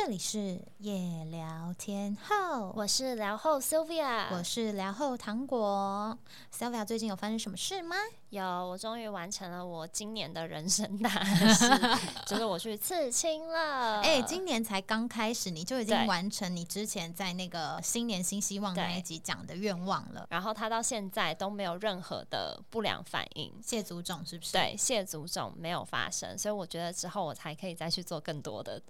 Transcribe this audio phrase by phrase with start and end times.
[0.00, 6.16] 这里是夜聊天后，我是聊后 Sylvia，我是聊后糖果。
[6.56, 7.96] Sylvia 最近有发生什么事吗？
[8.30, 11.64] 有，我终于完成了我今年的人生大事，
[12.26, 14.00] 就是我去刺青了。
[14.02, 20.26] 哎，今年才刚开始，你就已经完成你之前在那个新年新希望那一集讲的愿望了。
[20.28, 24.52] 然后他到现在都没有任何的不良反应，谢祖种是不是？
[24.52, 28.82] 对，谢祖种没有发生，所以我觉得之后我才可以再去做更多的。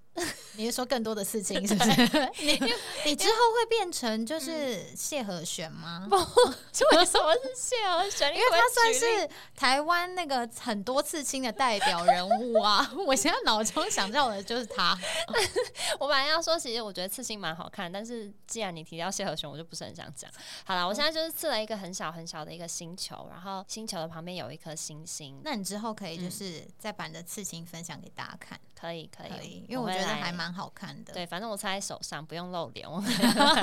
[0.57, 1.91] 你是说更多的事情 是不是？
[2.43, 2.59] 你
[3.07, 6.09] 你之后会变成就是谢和弦吗？
[6.10, 8.34] 不，为什么是谢和弦？
[8.34, 12.91] 因为他算是台湾那个很多刺青的代表人物啊。
[13.06, 14.98] 我现在脑中想到的就是他。
[15.98, 20.30] 我本来要说，其实我觉得刺青蛮好看，但是既然你提到谢和雄，我就不是很想讲。
[20.64, 25.40] 好了，我现在就是刺了一个很小很小的一个星球，然后星球的旁边有一颗星星。
[25.45, 28.59] 那你之后可以就是再把你的刺青分享给大家看。
[28.80, 31.12] 可以可以，因为我觉得还蛮好看的。
[31.12, 33.02] 对，反正我插在手上，不用露脸，我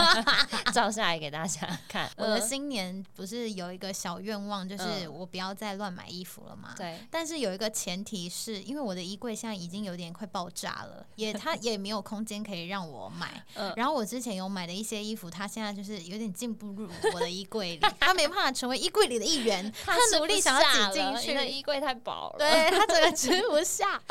[0.74, 2.12] 照下来给大家看。
[2.18, 6.74] 我的新年不是有一个小愿望，就是我不要再乱买衣服了嘛。
[6.76, 7.00] 对。
[7.10, 13.42] 但是有一个前提是，因为我的衣柜现在已经有点快爆炸了，也 它也没有空间可以让我买。
[13.56, 13.74] 嗯。
[13.78, 19.72] 然后我之前有买的一些衣服，它现在就是有点进不入我的衣柜里， 它没办法成为衣柜里的一员。
[19.86, 22.36] 它努力想要挤进去，衣柜太薄了。
[22.38, 24.02] 对，它整个吃不下，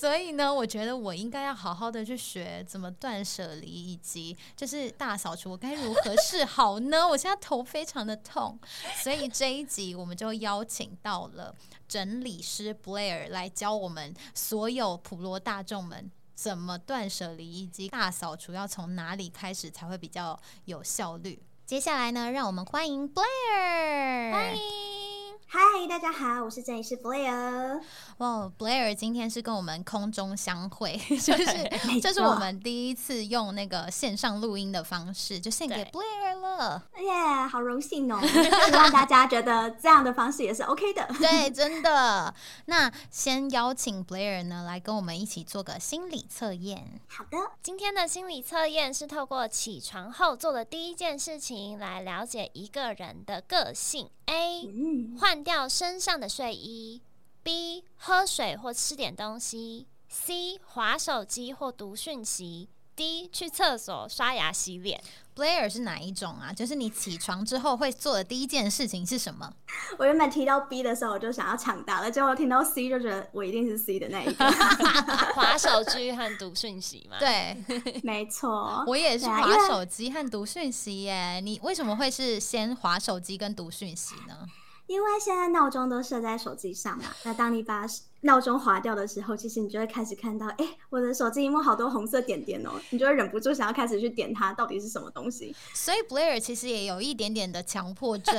[0.00, 0.30] 所以。
[0.30, 7.06] 呢，我觉得我应该要好好的去学怎么断舍离，以及就是大扫除，我该如何是好呢？
[7.06, 8.56] 我现在头非常的痛，
[9.02, 11.52] 所以这一集我们就邀请到了
[11.88, 21.42] 整理师 Blair 来教我们所有普罗大众们怎么断舍离，以及大扫除要从哪里开始才会比较有效率。
[21.66, 25.09] 接下来呢，让我们欢迎 Blair，欢迎。
[25.52, 27.80] 嗨，大家好，我是整理师 Blair。
[28.18, 36.80] 哇，Blair 今天是跟我们空中相会， 就是这是我们第一次用那个线上录音的方式，就献给 Blair 了。
[36.98, 38.20] 耶，好荣幸哦！
[38.24, 41.04] 希望大家觉得这样的方式也是 OK 的。
[41.18, 42.32] 对，真的。
[42.66, 47.00] 那先邀请 Blair 呢来跟我们一起做个心理测验。
[47.08, 54.10] 好的，今天的心理测验是透过起床后做的第一件事情来了解一个人的个性。
[54.26, 54.70] A
[55.18, 57.00] 换掉身上的睡衣
[57.42, 65.02] ，B 喝水或吃点东西，C 划手机或读讯息，D 去厕所刷牙洗脸。
[65.36, 66.52] Blair 是哪一种啊？
[66.52, 69.50] 就是你起床之后会做的第一件事情是什么？
[69.96, 74.44] 我原本提到 B 的时候，我就想要抢答了，结果听到 C 就觉得我一定是 C 的那一个。
[75.32, 77.16] 划手机和读讯息嘛？
[77.18, 77.56] 对，
[78.02, 81.40] 没错，我也是划手机和读讯息耶。
[81.40, 84.46] 你为什么会是先划手机跟读讯息呢？
[84.90, 87.86] 因为现在闹钟都设在手机上嘛，那当你把
[88.22, 95.54] 闹钟划掉的时候，其实你就会开始看到，哎，我的手机荧幕好多红色点点哦，你就会忍不住想要开始去点它，到底是什么东西？
[95.72, 98.34] 所以 Blair 其实也有一点点的强迫症，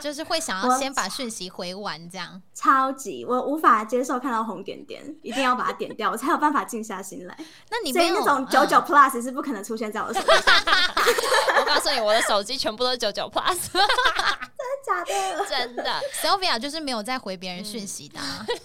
[0.00, 2.40] 就是会想要先把讯息回完，这样。
[2.54, 7.36] 超级，我无法接受看到红点点，一定要把它点掉，我才有办法静下心来。
[7.72, 10.54] 那你所以那种九九 Plus 是不可能出现在我的手机上。
[11.58, 13.58] 我告诉你，我的手机全部都是九九 Plus。
[14.88, 18.18] 假的， 真的，Sylvia 就是没有在回别人讯息的，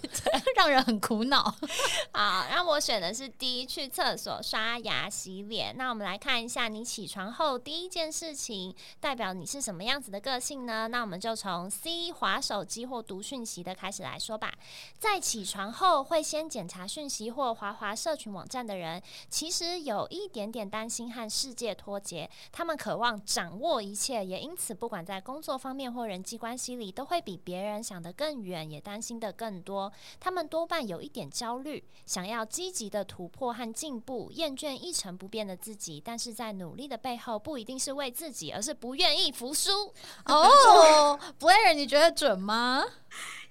[0.55, 1.43] 让人很苦恼。
[2.13, 5.75] 好，然后我选的是 D，去厕所刷牙洗脸。
[5.77, 10.87] 那我们来看一下，你起床后第一件事情代表你是什么样子的个性呢？
[10.87, 14.53] 那我们就从 C 划手机或读讯息的开始来说吧。
[14.97, 29.91] 在起床后会先检查讯息或滑滑社群网站的人，其实有一点点担心和世界脱节，他们渴望掌握一切，也因此不管在工作方面或人际关系里都会比别人想得更远，也担心的更多。
[30.19, 36.01] 他们多半有一点焦虑，想要积极的突破和进步，厌倦一成不变的自己。
[36.03, 39.93] 但是在努力的背后，不一定是为自己，而是不愿意服输。
[40.25, 42.83] 哦， Blair，你觉得准吗？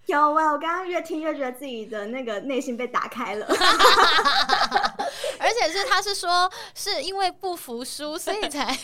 [0.07, 3.47] 有啊，我刚刚越听越觉得自己的那个内心被打开了。
[5.39, 8.77] 而且是他是说，是因为不服输，所以才。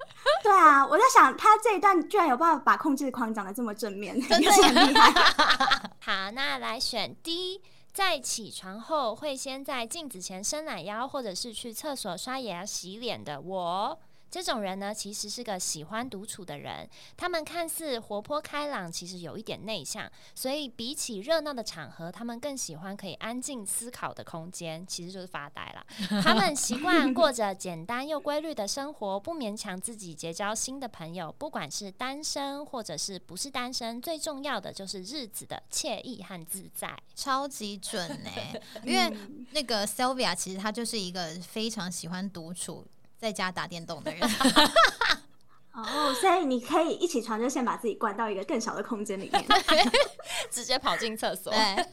[0.42, 5.12] 对啊，我在想他这一段居然有办法把控制狂讲的这么正面，真的很厉害。
[6.00, 7.60] 好，那来选 D，
[7.92, 13.98] 在起床后会先在镜子前伸懒腰，或者是去厕所刷牙洗脸的我。
[14.30, 16.88] 这种人呢，其实是个喜欢独处的人。
[17.16, 25.84] 他们看似活泼开朗，其实有一点内向，所以比起热闹的场合，他们更喜欢可以安静思考的空间，其实就是发呆了。
[26.22, 31.34] 他们习惯过着简单又规律的生活，不勉强自己结交新的朋友。
[31.36, 36.96] 不管是单身或者是不是单身，最重要的就是日子的惬意和自在。
[37.14, 38.30] 超级准呢、
[38.84, 39.12] 因为
[39.50, 42.86] 那个 Sylvia 其实她就是一个非常喜欢独处。
[43.20, 44.22] 在家打电动的人
[45.72, 49.44] 哦，所以你可以一起床就先把自己关到一个更小的空间里面，
[50.50, 51.52] 直接跑进厕所。
[51.52, 51.86] 对，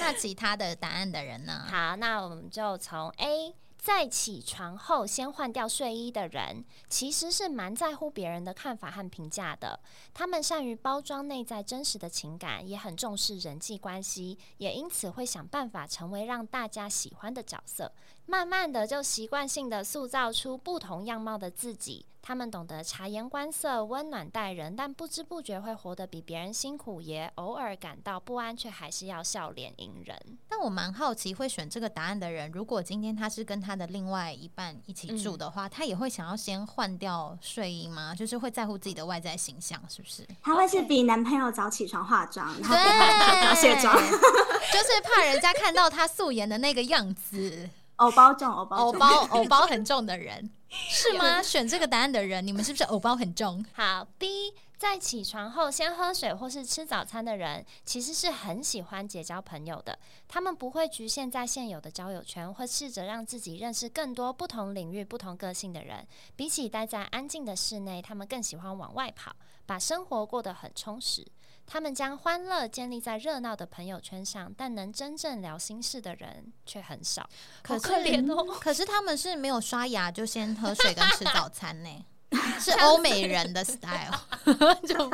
[0.00, 1.66] 那其他的答案的人呢？
[1.68, 3.54] 好，那我们就从 A。
[3.82, 9.80] 在起床后先换掉睡衣的人，其实是蛮在乎别人的看法和评价的。
[10.12, 17.90] 他们善于包装内在真实的情感，也很重视人际关系，也因此会想办法成为让大家喜欢的角色。
[18.26, 22.06] 慢慢的，就习惯性的塑造出不同样貌的自己。
[22.22, 30.38] 他们懂得察言观色、温暖待人，但不知不觉会活得比别人辛苦，也偶尔感到不安，却还是要笑脸迎人。
[30.46, 38.14] 但我蛮好奇，会选这个答案的人，如果今天他是跟他的另外一半一起住的话，嗯、他也会想要先换掉睡衣吗？
[38.14, 40.24] 就是会在乎自己的外在形象，是不是？
[40.42, 47.70] 他会是比男朋友早起床化妆，然后给他卸妆， 就是怕人家看到他素颜的那个样子。
[48.00, 51.42] 偶包重，偶包偶包 偶包很重的人是吗？
[51.42, 53.64] 选这个答案的人，你们是不是偶包很重？
[53.74, 59.98] 好，B 在起床后先喝水或是吃早餐的人，其实是很喜欢结交朋友的。
[60.26, 66.06] 他们不会局限在现有的交友圈，会试着让自己认识更多不同领域、不同个性的人。
[66.34, 69.36] 比起待在安静的室内，他们更喜欢往外跑，
[69.66, 71.26] 把生活过得很充实。
[71.66, 77.28] 他们将欢乐建立在热闹的朋友圈上，但能真正聊心事的人却很少。
[77.62, 82.04] 可是，可怜哦 可是他们是没有刷牙就先喝水跟吃早餐呢，
[82.60, 84.18] 是欧美人的 style。
[84.86, 85.10] 就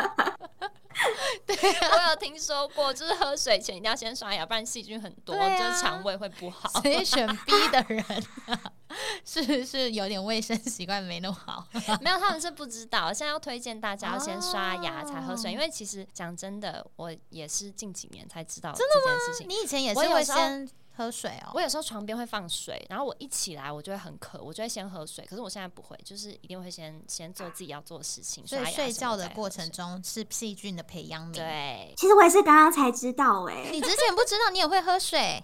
[1.47, 1.57] 对、
[1.91, 6.69] 我有听说过，就是喝水前一定要先刷牙，不然细菌很多，啊就是肠胃会不好。
[6.81, 8.05] 所以选 B 的人、
[8.47, 8.61] 啊、
[9.25, 11.67] 是是有点卫生习惯没那么好。
[12.01, 13.13] 没有，他们是不知道。
[13.13, 19.49] 现在要推荐大家要先刷牙才喝水，哦因为其实讲真的，我也是近几年才知道这件事情。
[19.49, 21.51] 你以前也是会先喝水哦？
[21.55, 25.25] 我有时候床边会放水，然后我一起来我就会很渴，我就会先喝水。
[25.27, 28.47] 可是我现在不会，就是一定会先先做自己要做的事情。
[28.47, 35.43] 所以睡觉的过程中是细菌的培养皿。，对，其实我也是刚刚才知道、哎，你之前不知道你也会喝水，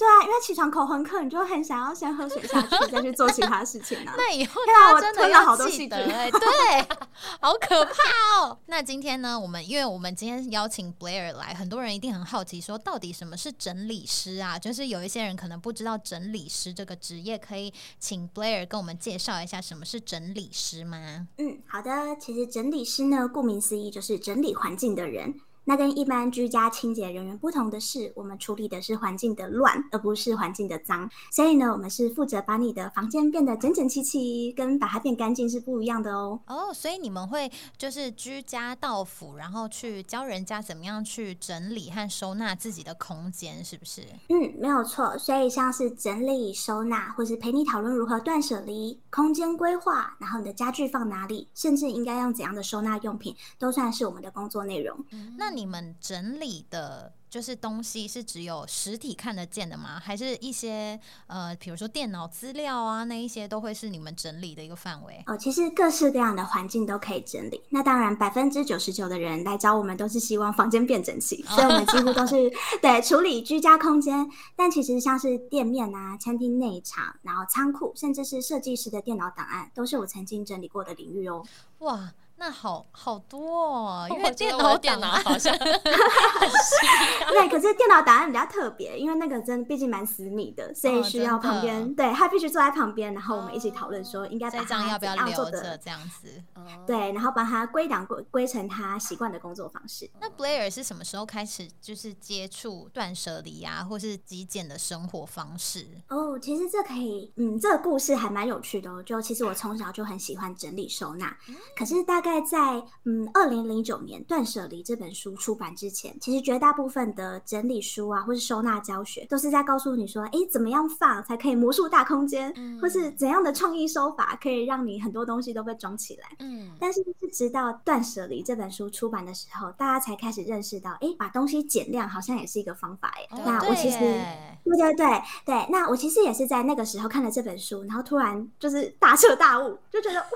[0.00, 4.14] 对啊，因为起床口很渴，你就很想要先喝水下去，再去做其他事情啊。
[4.16, 6.96] 那以后天啊我大家真的吞了好要记多细菌得哎、 对，
[7.38, 7.92] 好可怕
[8.40, 8.58] 哦。
[8.64, 14.58] 那今天呢，我们因为我们今天邀请 Blair 来，很多人一定很好奇，说到底什么是整理师啊？
[14.58, 21.28] 就是有一些人可能不知道整理师这个职业，可以请 Blair 跟我们介绍一下什么是整理师吗？
[21.36, 22.16] 嗯，好的。
[22.18, 25.34] 其实整理师呢，顾名思义就是整理环境的人。
[25.70, 31.08] 那跟一般居家清洁人员不同的是，我们处理的是环境的乱，而不是环境的脏。
[31.30, 36.40] 所以呢，我们是负责把你的房间变得整整齐齐，跟把它变干净是不一样的哦。
[36.48, 44.02] 哦，所以你们会就是居家到府，然后去教人家怎么样去整理和收纳自己的空间，是不是？
[44.28, 45.16] 嗯，没有错。
[45.18, 54.98] 所以像是整理、收纳，或是陪你讨论如何断舍离、空间规划，然后你的家具放哪里，甚至应该用怎样的收纳用品，都算是我们的工作内容。
[55.12, 60.00] 嗯那你们整理的，就是东西是只有实体看得见的吗？
[60.02, 65.22] 还是一些呃，比如说电脑资料啊，那一些都会是你们整理的一个范围？
[65.26, 67.62] 哦，其实各式各样的环境都可以整理。
[67.70, 72.50] 那当然，百分之九十九的人来找我们都是希望房间变整齐，所以我们几乎都是
[72.82, 74.28] 对处理居家空间。
[74.56, 81.44] 但其实像是店面啊、餐厅内场，然后仓库，甚至是设计师的电脑档案，都是我曾经整理过的领域哦。
[81.78, 85.54] 哇，那好好多哦， 因为电脑电脑好像
[87.28, 96.42] 对，可是电脑答案比较特别，因为那个真毕竟蛮私密的，所以哦需要旁边、对他必须坐在旁边，然后我们一起讨论说应该把这张它要不要留着这样子？
[96.54, 100.10] 哦对，然后把它归档归归成他习惯的工作方式。
[100.18, 105.86] 那 Blair 是什么时候开始就是接触断舍离啊，或是极简的生活方式？
[106.08, 109.02] 哦，其实这可以，嗯，这个故事还蛮有趣的哦。
[109.02, 111.36] 就其实我从小就很喜欢整理收纳，
[111.76, 126.28] 可是大概在嗯二零零九年《断舍离》这本书出版之前，其实绝大部分的整理书啊，或是收纳教学，都是在告诉你说，哎，怎么样放才可以魔术大空间，或是怎样的创意收法可以让你很多东西都被装起来。
[126.40, 133.08] 嗯，但是是直到《断舍离》这本书出版的时候，大家才开始认识到，哎，把东西减量好像也是一个方法。
[133.16, 135.06] 哎，那我其实，对对对
[135.46, 140.28] 对，那我其实也是在那个时候看了这本书，然后突然就是大彻大悟，就觉得哇，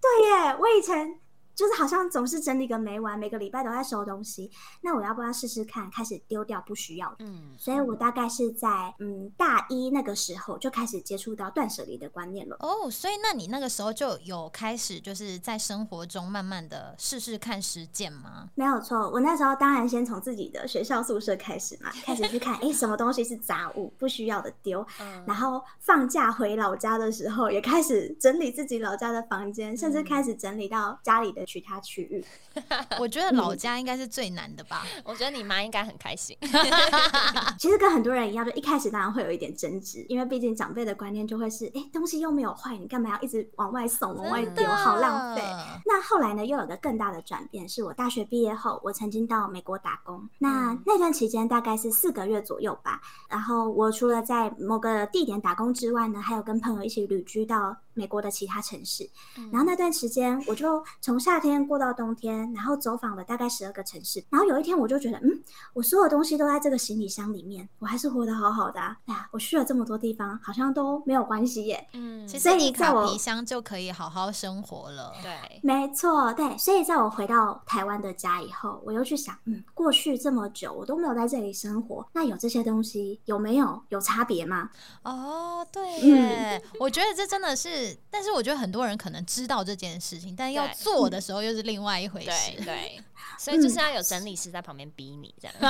[0.00, 1.18] 对耶，我以前。
[1.58, 4.48] 就是好像总是整理个没完，每个礼拜都在收东西。
[4.80, 7.16] 那我要不要试试看，开始丢掉不需要的？
[7.18, 12.56] 嗯，所以我大概是在嗯大一那个时候就开始接触到断舍离的观念了。
[12.60, 18.48] 哦，所以那你那个时候就有开始就是在生活中慢慢的试试看实践吗？
[18.54, 24.86] 没有错，我那时候当然先从自己的学校宿舍开始嘛，开始去看， 哎，什么东西是杂物不需要的丢。
[25.26, 31.47] 然后放假回老家的时候，也开始整理自己老家的房间，甚至开始整理到家里的。
[31.48, 32.24] 其他区域，
[33.00, 34.84] 我觉得老家应该是最难的吧。
[35.02, 36.36] 我觉得你妈应该很开心。
[37.58, 45.42] 其实跟很多人一样，就一开始当然会有一点争执，因为毕竟长辈的观念就会是：哎，东西又没有坏，你干嘛要一直往外送、往外丢，好浪费。
[45.86, 50.28] 那后来呢，又有个更大的转变，是我大学毕业后，我曾经到美国打工。
[50.38, 53.00] 那那段期间大概是四个月左右吧。
[53.28, 59.10] 然后我除了在某个地点打工之外呢，还有跟朋友一起旅居到美国的其他城市。
[59.50, 64.24] 然后那段时间，我就从夏天过到冬天，然后走访了大概十二个城市。
[64.30, 65.42] 然后有一天，我就觉得，嗯，
[65.74, 68.80] 我所有东西都在这个行李箱里面，我还是活得好好的。
[68.80, 71.88] 哎呀，我去了这么多地方，好像都没有关系耶。
[71.94, 75.12] 嗯，其实一卡皮箱就可以好好生活了。
[75.20, 76.56] 对，没错，对。
[76.56, 84.70] 所以在我回到台湾的家以后，我又去想，嗯，过去这么久我都没有在这里生活，那有这些东西有没有有差别吗？
[85.02, 92.62] 哦，对耶，我觉得这真的是，但是我觉得很多人可能知道这件事情，但要做的时候又是另外一回事。
[92.64, 93.00] 对。
[93.36, 95.54] 所以就是要有整理师在旁边逼你这样，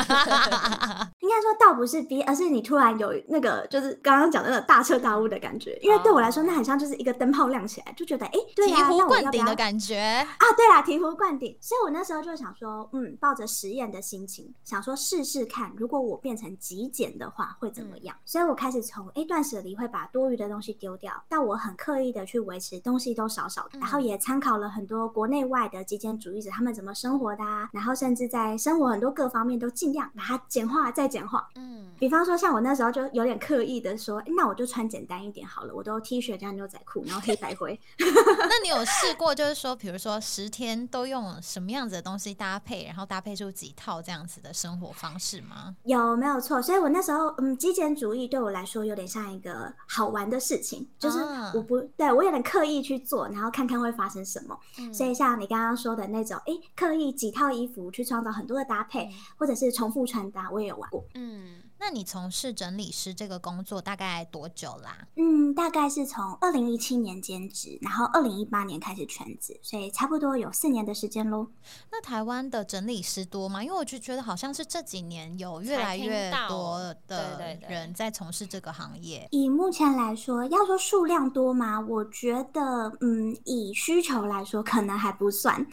[1.20, 5.78] 应该说倒不是逼，而是你突然有那个就是刚刚讲的那个大彻大悟的感觉。
[5.82, 10.46] 因为对我来说，那很像就是一个灯泡亮起来，就觉得哎，对醍醐灌顶的感觉啊！
[10.56, 11.56] 对啦，醍醐灌顶。
[11.60, 18.16] 所以我那时候就想说，嗯，抱着实验的心情，想说试试看，如果我变成极简的话会怎么样。
[18.25, 27.69] 所以我开始从哎断舍离会把多余的东西丢掉，但我很刻意的去维持东西都少少的，然后也参考了很多国内外的极简主义者他们怎么生活的啊。
[27.73, 31.49] 然后甚至在生活很多各方面都尽量把它简化再简化。
[31.55, 37.79] 嗯，比方说像我那时候就有点刻意的说，那我就穿简单一点好了，我都 T 恤加牛仔裤，然后黑白灰。
[37.99, 45.77] 那你有试过就是说，比如说十天都用什么样子的东西搭配，然后搭配出几套这样子的生活方式吗？
[45.85, 46.61] 有，没有错。
[46.62, 51.19] 所以我那时候，嗯，极简主义对我来说有点像一个好玩的事情，就是
[51.55, 54.59] 我不对我有点刻意去做，然后看看会发生什么。
[54.90, 57.49] 所以像你刚刚说的那种，哎，刻意几套。
[57.59, 61.05] 衣服去创造很多的搭配，或者是重复穿搭，我也有玩过。
[61.14, 65.06] 嗯，那你从事整理师这个工作大概多久啦？
[65.16, 71.47] 嗯，大概是从二零一七年兼职，然后二零一八年开始全职，所以差不多有四年的时间喽。
[71.90, 73.62] 那台湾的整理师多吗？
[73.62, 79.28] 因为我就觉得好像是这几年有越来越多的人在从事这个行业。
[79.30, 81.80] 以目前来说，要说数量多吗？
[81.80, 85.66] 我觉得，嗯，以需求来说，可能还不算。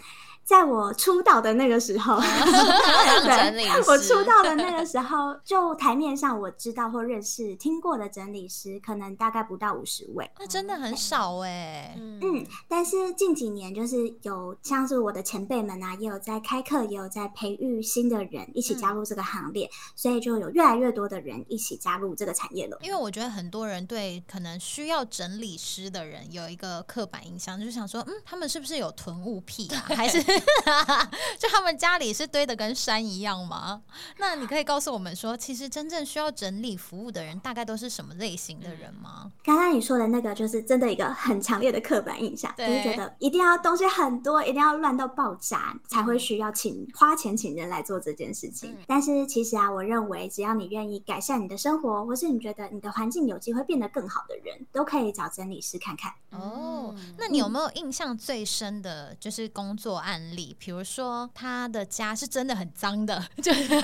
[0.45, 11.97] 在我出道的那个时候， 对，我出道的那个时候，就台面上我知道或认识、听过的整理师，可能大概不到五十位，那真的很少哎。
[11.99, 22.77] 嗯，但是近几年就是有像是我的前辈们啊，也有在开课，也有在培育新的人一起加入这个行列，所以就有越来越多的人一起加入这个产业了。
[22.83, 30.35] 因为我觉得很多人对可能需要整理师的人有一个刻板印象，就是想说，嗯，他们是不是有囤物癖啊，还是？
[31.39, 33.82] 就他们家里是堆的跟山一样吗？
[34.18, 39.32] 那你可以告诉我们说，其实真正需要整理服务的人，大概都是什么类型的人吗？
[39.44, 48.75] 刚刚你说的那个，就是真的一个很强烈的刻板印象，就是觉得一定要东西很多，一定要乱到爆炸，才会需要请花钱请人来做这件事情。
[48.88, 56.12] 但是其实啊，我认为只要你愿意改善你的生活，或是你觉得你的环境有机会变得更好的人，都可以找整理师看看。
[56.32, 60.55] 哦，那你有没有印象最深的就是工作案例？
[60.58, 63.82] 比如说他的家是真的很脏的，就是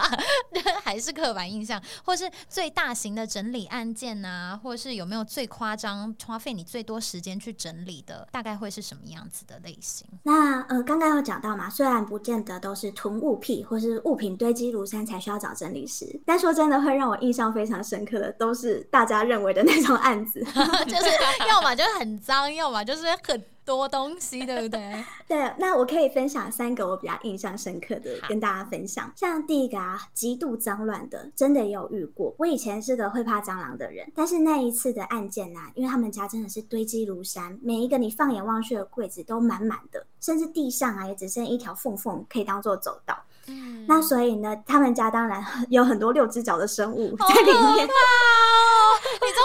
[0.84, 10.06] 还是刻板印象，或是最大型的整理案件啊，或是有没有最夸张、花费你最多时间去整理的，大概会是什么样子的类型？
[10.24, 20.40] 那呃，刚刚有讲到嘛，虽然不见得都是囤物癖或是物品堆积如山才需要找整理师，但说真的，会让我印象非常深刻的，都是大家认为的那种案子，
[20.86, 21.06] 就是
[21.48, 23.44] 要么就是很脏，要么就是很。
[23.70, 25.04] 多东西，对不对？
[25.28, 29.12] 对，那我可以分享三个我比较印象深刻的跟大家分享。
[29.14, 32.34] 像第一个啊，极度脏乱的，真的也有遇过。
[32.36, 43.16] 我以前是个会怕蟑螂的人，但是那一次的案件呢、因为他们家真的是堆积如山，每一个你放眼望去的柜子都满满的，甚至地上啊也只剩一条缝缝可以当做走道。
[43.46, 47.88] 嗯那所以呢，他们家当然有很多六只脚的生物在里面。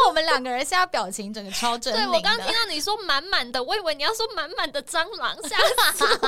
[0.08, 1.94] 我们两个人现在表情整个超狰狞。
[1.94, 5.58] 对我刚刚听到你说满满的，我以为你要说满满的蟑螂，吓
[5.94, 6.28] 死我！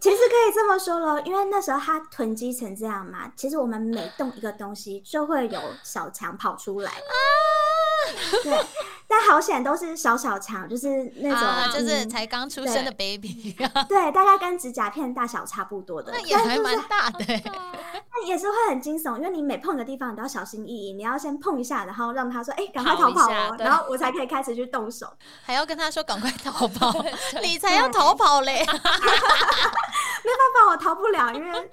[0.00, 6.90] 其实可以这么说了，因为那时候它囤积成这样嘛，其实我们每动一个东西就会有小强跑出来。
[8.42, 8.66] 对，
[9.08, 13.56] 但好险都是小小强，就是那种、啊，就是嗯才刚出生的 baby，
[13.88, 17.42] 对，大概跟指甲片大小差不多的，那也还蛮大的欸。
[17.44, 25.06] 但也是会很惊悚，因为你每碰一个地方，你都要小心翼翼，你要先碰一下，然后让他说：“哎、赶快逃跑哦！”然后我才可以开始去动手。
[25.44, 26.92] 还要跟他说赶快逃跑，
[27.42, 28.64] 你才要逃跑嘞！
[28.64, 31.70] 没办法，我逃不了，因为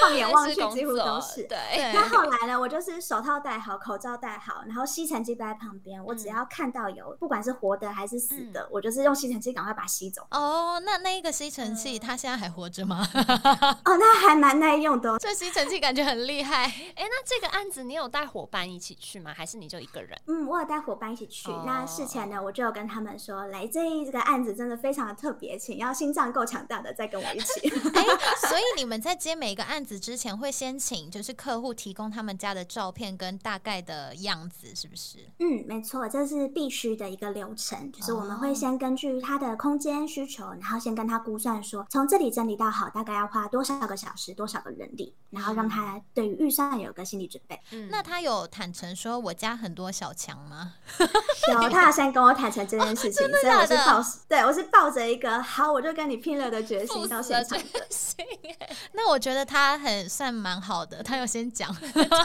[0.00, 1.42] 放眼望去几乎都作是。
[1.44, 1.58] 对，
[1.94, 6.02] 那后来呢，我就是手套戴好，口罩戴好，然后吸尘器摆在旁边。
[6.04, 10.26] 我嗯只要看到有，不管是活的还是死的，我就是用吸尘器赶快把它吸走。
[10.30, 13.06] 哦，那那一个吸尘器，它现在还活着吗？
[13.84, 15.18] 哦，那还蛮耐用的、哦。
[15.18, 16.64] 这吸尘器感觉很厉害。
[16.96, 19.34] 哎，那这个案子你有带伙伴一起去吗？
[19.36, 20.18] 还是你就一个人？
[20.26, 21.50] 嗯，我有带伙伴一起去。
[21.50, 27.68] 哦那事前呢，我就有跟他们说，来这一这个案子真的非常的特别，请要心脏够强大的再跟我一起。
[27.94, 28.04] 哎，
[28.48, 35.18] 所以你们在接每一个案子之前，会先请就是客户提供他们家的照片跟大概的样子，是不是？
[35.40, 47.58] 嗯，没错，这是必须的一个流程，就是我们会先根据他的空间需求，然后先跟他估算说，从这里整理到好，大概要花多少个小时、多少个人力，然后让他对于预算有个心理准备。
[47.72, 50.74] 嗯那他有坦诚说我家很多小强吗？
[51.52, 57.64] 有，他有先跟我坦诚这件事情，所以我是抱，对我是抱着一个好，我就跟你拼了的决心到现场的。
[57.64, 58.24] 决心
[58.60, 61.74] 哎那我觉得他很算蛮好的，他有先讲。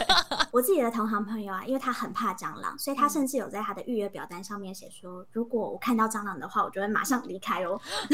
[0.50, 7.80] 我自己的同行朋友啊，因为他很怕蟑螂，所以他甚至有在他的预约表单上面写说，如果我看到蟑螂的话，我就会马上离开哦。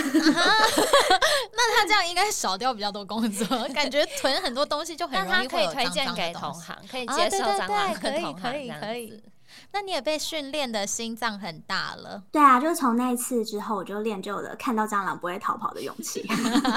[1.53, 8.09] 那他这样应该少掉比较多工作，感觉囤很多东西就很但容易会有他可以推荐给同行，可以啊接受对对蟑螂同行可
[8.57, 9.23] 以这样可以。
[9.73, 12.23] 那你也被训练的心脏很大了。
[12.31, 16.25] 对啊，就是从那一次之后，我就练就了看到蟑螂不会逃跑的勇气。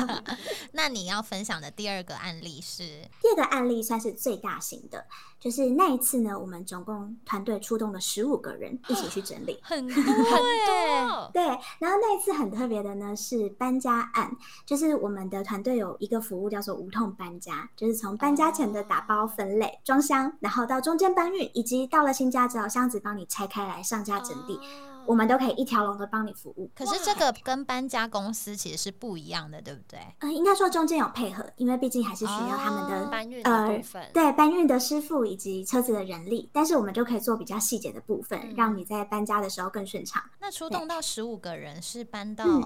[0.74, 2.84] 那你要分享的第二个案例是，
[3.22, 5.06] 第二个案例算是最大型的，
[5.44, 9.60] 就是那一次呢，我们总共团队出动了十五个人 一起去整理。
[9.62, 11.44] 很 多很欸多，对，
[11.80, 14.34] 然后那一次很特别的呢是搬家案，
[14.66, 26.70] 就是我们的团队有一个服务叫做无痛搬家，就是从搬家前的打包、分类、装箱，然后到中间搬运，以及到了新家之后箱子帮你拆开来上架整理，哦我们都可以一条龙的帮你服务。
[26.76, 30.00] 可是这个跟搬家公司其实是不一样的，对不对？
[30.20, 40.24] 呃，应该说中间有配合，因为毕竟还是需要他们的、哦搬运的呃部分，对搬运的师傅以及车子的人力，但是我们就可以做比较细节的部分，嗯让你在搬家的时候更顺畅。
[40.40, 42.62] 那出动到十五个人是搬到嗯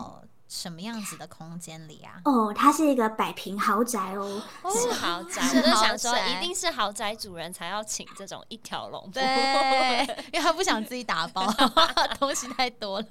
[0.47, 2.21] 什么样子的空间里啊？
[2.25, 4.41] 哦，它是一个百平豪宅哦，
[4.73, 9.11] 是豪宅，我就豪想说，宅一定是豪宅主人才要请这种一条龙服务。
[9.13, 11.45] 对， 因为他不想自己打包，
[12.19, 13.07] 东西太多了。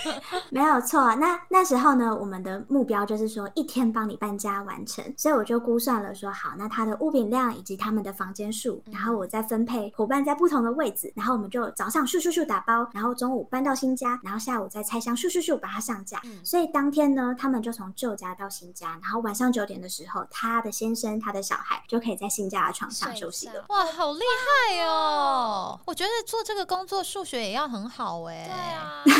[0.50, 1.14] 没有错。
[1.16, 16.18] 那那时候呢，我们的目标就是说一天帮你搬家完成，所以我就估算了说，好，那他的物品量以及他们的房间数，然后我再分配伙伴在不同的位置，然后我们就早上咻咻咻打包，然后中午搬到新家，然后下午再拆箱咻咻咻把它上架。
[16.24, 23.64] 嗯所以当天呢，他们就从旧家到新家，然后晚上九点的时候，他的先生、他的小孩就可以在新家的床上休息了。
[23.68, 24.20] 哇，好厉
[24.68, 25.80] 害哦！
[25.86, 28.48] 我觉得做这个工作数学也要很好哎。
[29.04, 29.18] 对，啊，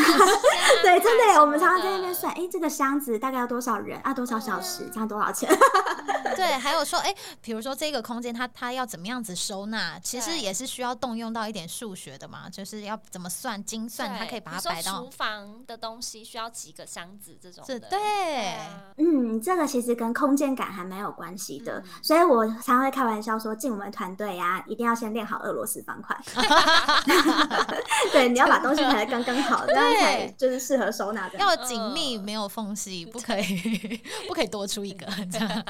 [0.83, 4.15] 对，真的我们常常在那边算，哎，这个箱子大概要多少人啊？
[4.15, 4.89] 多少小时？
[4.93, 5.49] 这样多少钱？
[6.37, 26.17] 对，还有说，哎，比如说这个空间它它要怎么样子收纳，其实也是需要动用到一点数学的嘛，就是要怎么算精算，它可以把它摆到比如说厨房的东西需要几个箱子这种的，是对啊嗯，这个其实跟空间感还蛮有关系的，嗯 所以我常常会开玩笑说，进我们团队呀，一定要先练好俄罗斯方块。
[28.13, 31.49] 对，你要把东西排的刚刚好， 这样才就是适合收纳这样。
[31.49, 35.65] 要紧密嗯没有缝隙，不可以不可以多出一个这样。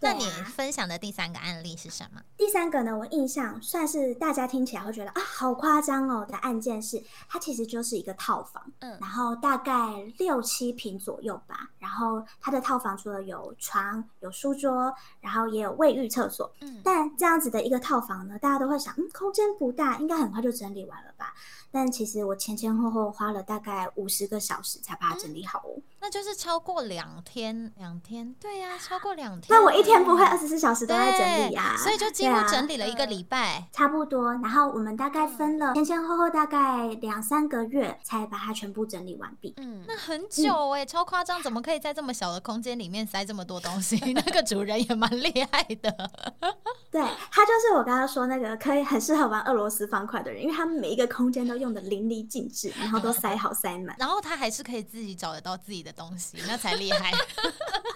[0.00, 2.20] 那你分享的第三个案例是什么？
[2.36, 9.72] 第三个呢，我印象算是大家听起来会觉得啊，好夸张哦的案件是，它其实就是一个套房，嗯然后大概
[10.18, 11.70] 六七平左右吧。
[11.78, 16.52] 然后它的套房除了有床、有书桌，然后也有卫浴、厕所。
[16.60, 21.32] 嗯但这样子的一个套房呢，大家都会想，嗯，空间不大，应该很快就整理完了吧？
[21.72, 25.80] 但其实我前前后后花了大概五十个小时才把它整理好哦。
[26.00, 29.46] 那就是超过两天，两天，对呀、超过两天。
[29.50, 33.68] 那我一天不会二十四小时都在整理呀、对所以就几乎整理了一个礼拜。
[33.72, 34.32] 差不多。
[34.34, 39.54] 然后我们大概分了前前后后大概两三个月才把它全部整理完毕。
[39.56, 41.40] 嗯，那很久哎、超夸张！
[41.42, 43.96] 怎么可以在这么小的空间里面塞这么多东西？
[44.12, 46.10] 那个主人也蛮厉害的。
[46.90, 53.94] 对，他就是我刚刚说那个可以很适合玩俄罗斯方块的人，因为他们每一个空间都用的淋漓尽致，然后都塞好塞满。
[54.00, 57.12] 然后他还是可以自己找得到自己的东西，那才厉害。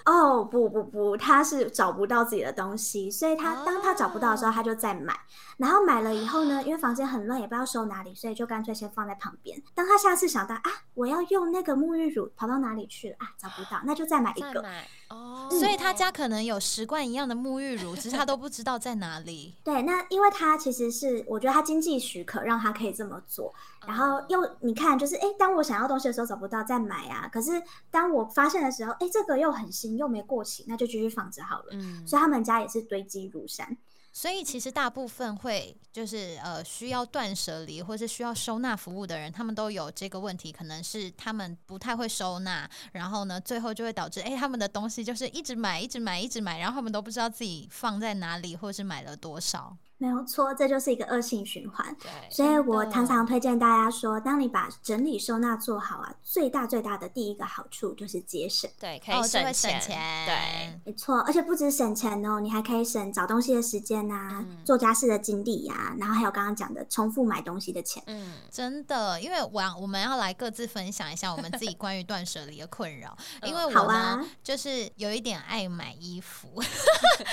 [0.07, 5.15] 哦，不不不，他是找不到自己的东西，所以他当他找不到的时候，他就再买。
[5.57, 9.63] 然后买了以后呢，因为房间很乱，也不知道收哪里，所以就干脆先放在旁边。
[9.75, 10.63] 当他下次想到啊，
[10.95, 13.33] 我要用那个沐浴乳，跑到哪里去了啊？
[13.37, 14.65] 找不到，那就再买一个。
[15.09, 19.57] 哦，所以他家可能有十罐一样的沐浴乳，只是他都不知道在哪里。
[19.65, 23.53] 对，那因为他其实是，我觉得他经济许可让他可以这么做，
[23.87, 31.67] 然后又你看，就是哎，诶当我想要东西的时候找不到再买啊，可是当我发现的时候，哎，这个又很新又没过期，那就继续放着好了。
[31.73, 33.77] 嗯，所以他们家也是堆积如山。
[34.13, 49.77] 所以其实大部分会就是呃需要断舍离或是需要收纳服务的人，他们都有这个问题，可能是他们不太会收纳，然后呢，最后就会导致哎、诶他们的东西就是一直买、一直买、一直买，然后他们都不知道自己放在哪里或是买了多少。
[50.01, 51.95] 没有错，这就是一个恶性循环。
[52.01, 58.71] 对，所以我常常推荐大家说，当你把整理收纳做好啊，最大最大的第一个好处就是节省。
[58.81, 60.27] 对，可哦，以省省钱。
[60.27, 68.03] 对，没错，而且不止省钱哦，你还可以省找东西的时间呐、嗯做家事的精力呀、然后还有刚刚讲的重复买东西的钱。
[68.07, 76.49] 嗯，真的，因为我我们要来各自分享一下我们自己关于断舍离的困扰， 因为好我呢、啊就是有一点爱买衣服，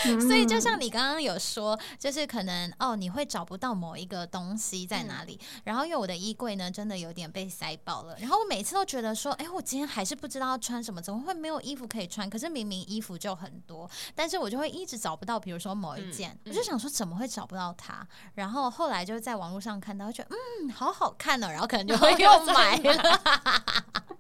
[0.06, 12.30] 嗯 所以就像你刚刚有说，就是可能哦你会找不到某一个东西在哪里，然后因为我的衣柜呢真的有点被塞爆了，然后我每次都觉得说，哎，我今天还是不知道要穿什么，怎么会没有衣服可以穿？
[12.30, 18.08] 可是明明衣服就很多，但是我就会一直找不到，比如说某一件，嗯我就想说怎么会找不到它？
[18.36, 23.22] 然后后来就在网络上看到，就觉得嗯好好看哦，然后可能就会 又买了。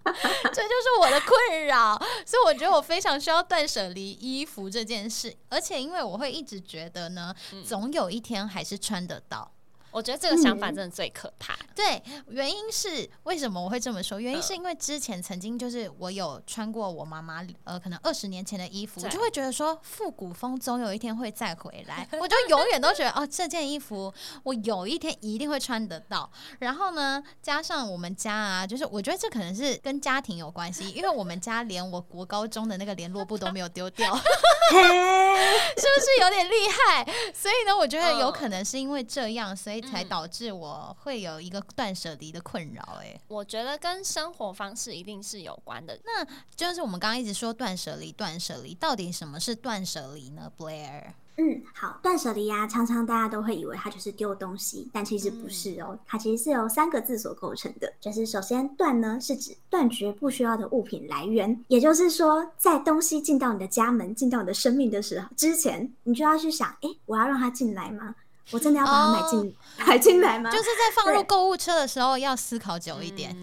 [0.07, 1.95] 这就是我的困扰，
[2.25, 9.49] 所以我觉得我非常需要断舍离衣服这件事，而且因为我会一直觉得呢，嗯总有一天还是穿得到。
[9.97, 11.57] 我觉得这个想法嗯真的最可怕。
[11.73, 14.19] 对，原因是为什么我会这么说？
[14.19, 26.29] 原因嗯是因为之前曾经就是我有穿过我妈妈呃可能二十年前的衣服，我就会觉得说复古风总有一天会再回来， 我就永远都觉得哦这件衣服我有一天一定会穿得到。
[26.59, 34.13] 然后呢，加上我们家啊，就是我觉得这可能是跟家庭有关系，因为我们家连我国高中的那个联络簿都没有丢掉，
[34.77, 37.03] 是不是有点厉害？
[37.33, 42.99] 所以呢，我觉得有嗯可能是因为这样，所以才嗯导致我会有一个断舍离的困扰。
[43.01, 45.97] 哎，我觉得跟生活方式一定是有关的。
[46.03, 51.03] 那就是我们刚刚一直说断舍离，断舍离，到底什么是断舍离呢？Blair，
[51.37, 57.93] 嗯，好，断舍离啊，常常大家都会以为它就是丢东西，但其实不是哦，它其实是由三个字所构成的。
[58.01, 68.15] 就是首先断呢是指断绝不需要的物品来源，也就是说，在东西进到你的家门、进到你的生命的时候之前，你就要去想，诶，我要让它进来吗？
[68.51, 69.55] 我真的要把它买进、
[69.85, 70.49] 买进来吗？
[70.51, 73.35] 就是在放入购物车的时候要思考久一点。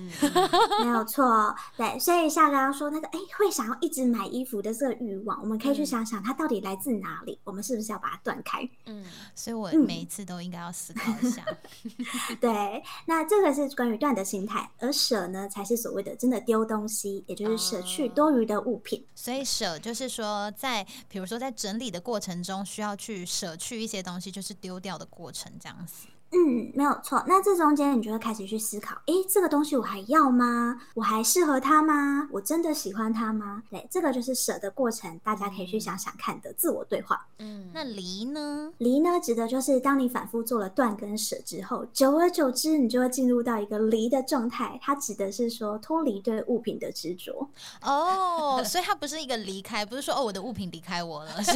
[0.81, 8.69] 没有错，对，所以像刚刚说那个，哎，会想要一直买衣服的这个欲望，我们可以去嗯想想它到底来自哪里，我们是不是要把它断开？
[8.87, 11.45] 嗯所以我嗯每一次都应该要思考一下。
[12.41, 19.05] 对，那这个是关于断的心态，而舍呢，才是所谓的真的丢东西，也就是舍去哦多余的物品。
[19.15, 26.09] 所以舍就是说在，比如说在整理的过程中，需要去舍去一些东西，就是丢掉的过程，这样子。
[26.35, 27.23] 嗯，没有错。
[27.29, 30.77] 那这中间你就会开始去思考，诶，这个东西我还要吗？
[30.95, 32.29] 我还适合它吗？
[32.33, 33.63] 我真的喜欢它吗？
[33.71, 37.25] 对，这个就是舍的过程，大家可以去想想看的自我对话。
[37.39, 38.73] 嗯，那离呢？
[38.79, 44.77] 离呢，指的就是当你反复做了断跟舍之后，久而久之，你就会进入到一个离的状态。
[44.83, 47.49] 它指的是说脱离对物品的执着。
[47.83, 51.53] 哦，所以它不是一个离开，不是说哦我的物品离开我了，是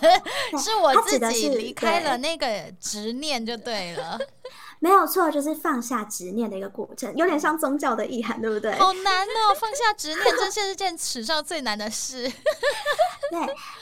[0.56, 4.18] 是我自己离开了那个执念就对了。
[4.80, 8.72] 没有错，就是放下执念的一个过程，有点像宗教的意涵，对不对？
[8.72, 12.30] 好难哦，放下执念，真是件史上最难的事。
[13.32, 13.40] 对，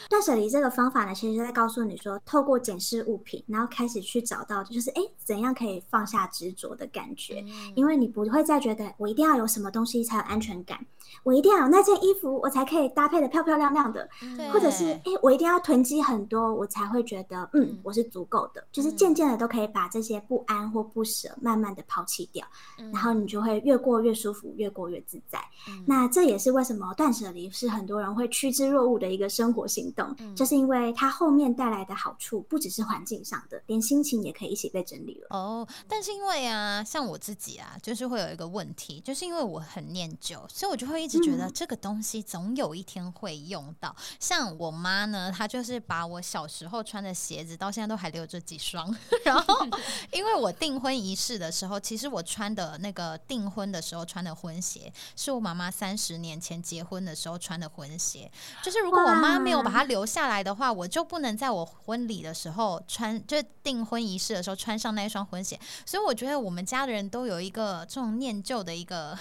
[0.09, 10.79] 断舍离这个方法呢，其实是在告诉你说，透过检视物品，然后开始去找到，就是哎，怎样可以放下执着的感觉，因为你不会再觉得我一定要有什么东西才有安全感，
[11.25, 14.09] 我一定要有那件衣服，我才可以搭配的漂漂亮亮的，
[14.53, 22.47] 或者是哎，我一定要囤积很多，我才会觉得嗯，我是足够的，就是渐渐的都可以把这些不安或不舍慢慢的抛弃掉，
[22.93, 25.41] 然后你就会越过越舒服，越过越自在。
[25.85, 35.29] 那这也是为什么断舍离是很多人会趋之若鹜的一个生活行动，就是因为它后面带来的好处不只是环境上的，连心情也可以一起被整理了。
[35.31, 43.97] 哦，但是因为啊，像我自己啊，就是会有一个问题，就是因为我很念旧，所以我就会一直觉得这个东西总有一天会用到。
[44.19, 49.67] 像我妈呢，她就是把我小时候穿的鞋子到现在都还留着几双， 然后
[50.13, 58.31] 因为我订婚仪式的时候，其实我穿的那个订婚的时候穿的婚鞋，是我妈妈三十年前结婚的时候穿的婚鞋。
[58.63, 65.59] 就是如果我妈没有把它留下来的话，我就不能在我婚礼的时候穿，就订婚仪式的时候穿上那一双婚鞋。
[65.87, 69.17] 所以我觉得我们家的人都有一个这种念旧的一个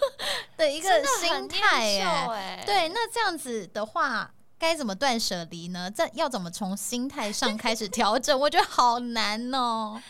[0.56, 0.88] 的一个
[1.20, 2.88] 心态，哎，对。
[2.88, 5.90] 那这样子的话，该怎么断舍离呢？
[5.90, 8.38] 这要怎么从心态上开始调整？
[8.38, 10.00] 我觉得好难哦。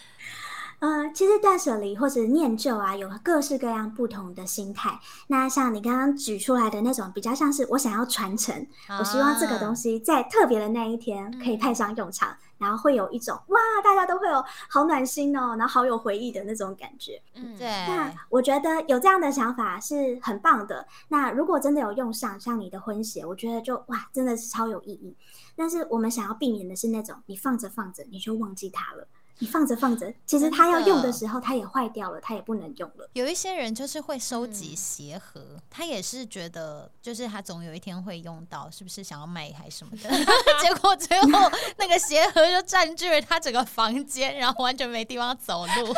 [0.81, 4.99] 嗯，其实断舍离或者念旧啊，有各式各样不同的心态。
[5.27, 8.67] 那像你刚刚举出来的那种，比较像是我想要传承，
[8.99, 17.21] 我希望这个东西在特别的那一天可以派上用场，然后会有一种哇，大家都会有好暖心哦，然后好有回忆的那种感觉。
[17.35, 17.69] 嗯，对。
[17.69, 20.87] 那我觉得有这样的想法是很棒的。
[21.09, 25.15] 那如果真的有用上，像你的婚鞋，我觉得就哇，真的是超有意义。
[25.55, 29.07] 但是我们想要避免的是那种你放着放着你就忘记它了。
[29.41, 33.09] 你放着放着，其实他要用的时候，它也坏掉了，它也不能用了。
[33.15, 40.11] 有一些人就是会收集鞋盒，他也是觉得，就是他总有一天会用到，是不是想要卖还是什么的？
[40.61, 45.95] 结果最后那个鞋盒就占据了他整个房间，然后完全没地方走路。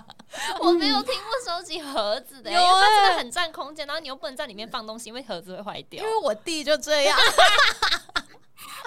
[0.60, 6.02] 我没有听过收集盒子的，因为它真的很占空间，然后你又不能在里面放东西，因为盒子会坏掉。
[6.02, 7.18] 因为我弟就这样。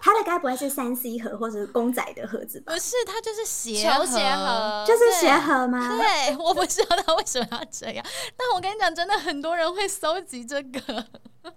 [0.02, 2.74] 他的该不会是三 C 盒或者是公仔的盒子吧？
[2.74, 5.98] 不是，它就是鞋盒，就是鞋盒吗？
[5.98, 8.06] 对，我不知道他为什么要这样。
[8.38, 11.06] 但我跟你讲，真的很多人会搜集这个。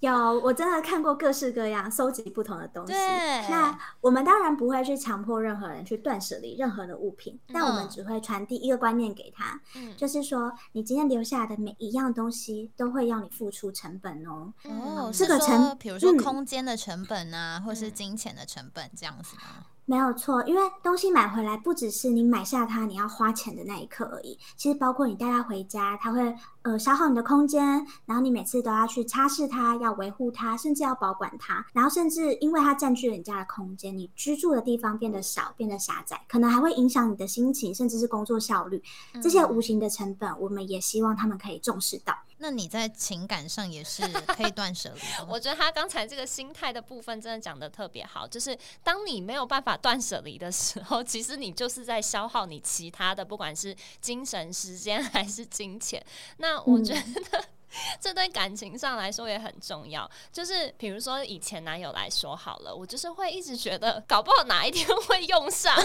[0.00, 2.92] 有，我真的看过各式各样收集不同的东西。
[2.92, 9.60] 那我们当然不会去强迫任何人去断舍离任何的物品，但我们只会传递一个观念给他，
[9.96, 14.52] 就是说，你今天留下来的每一样东西都会要你付出成本哦。
[14.64, 19.42] 哦，这个成，比如说空间的成本啊，或是金钱的成本这样子吗？
[19.84, 24.38] 没有错，因为东西买回来不只是你买下它，你要花钱的那一刻而已。
[24.56, 27.64] 其实包括你带它回家，它会呃消耗你的空间，
[28.06, 31.64] 然后你每次都要去擦拭它，要维护它，甚至要保管它。
[31.72, 38.82] 然后甚至因为它占据了你家的空间，你居住的地方变得少，变得狭窄，可能还会影响你的心情，甚至是工作效率。
[39.22, 42.16] 这些无形的成本，我们也希望他们可以重视到。
[42.38, 45.24] 那你在情感上也是可以断舍离的。
[45.30, 56.04] 我觉得他刚才这个心态的部分真的讲的特别好，就是当你没有办法断舍离的时候， 其实你就是在消耗你其他的，不管是精神、时间还是金钱。
[56.38, 57.44] 那我觉得。
[58.00, 65.74] 这对感情上来说也很重要，就是比如说以前男友来说好了，我就是会一直觉得，搞不好哪一天会用上，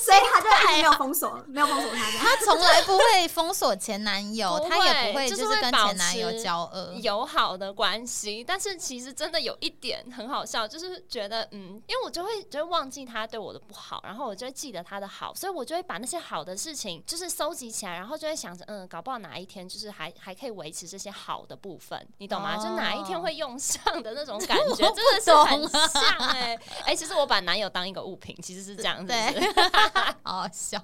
[0.00, 2.10] 所以他就没有封锁，没有封锁他。
[2.18, 8.42] 他从来不会封锁前男友，他也不会就是跟前男友交恶友好的关系。
[8.42, 19.27] 但是其实真的有一点很好笑，就是觉得嗯，因为我就会就会忘记他对我的不好，然后我就会记得他的好，所以我就会把那些好的事情就是收集起来，然后就会想着嗯，搞不好哪。
[19.28, 22.56] 哪一天就是还还可以维持这些好的部分，你懂吗？
[22.56, 29.12] 就哪一天会用上的那种感觉，真的是很像哎 哎，其实我把男友当一个物品，其实是这样子，
[30.24, 30.82] 好好笑。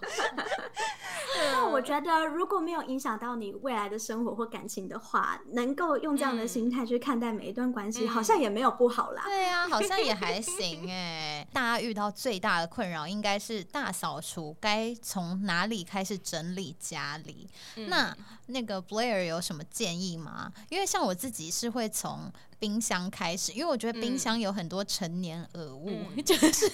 [1.36, 9.22] 那我觉得如果没有影响到你未来的生活或感情的话，能够用这样的心态去看待每一段关系，好像也没有不好啦。
[9.24, 11.46] 对啊，好像也还行哎。
[11.52, 17.48] 大家遇到最大的困扰应该是大扫除，该从哪里开始整理家里？
[17.88, 18.14] 那。
[18.46, 20.52] 那个 Blair 有什么建议吗？
[20.68, 26.66] 因为像我自己是会从冰箱开始，因为我觉得冰箱有很多陈年恶物， 就是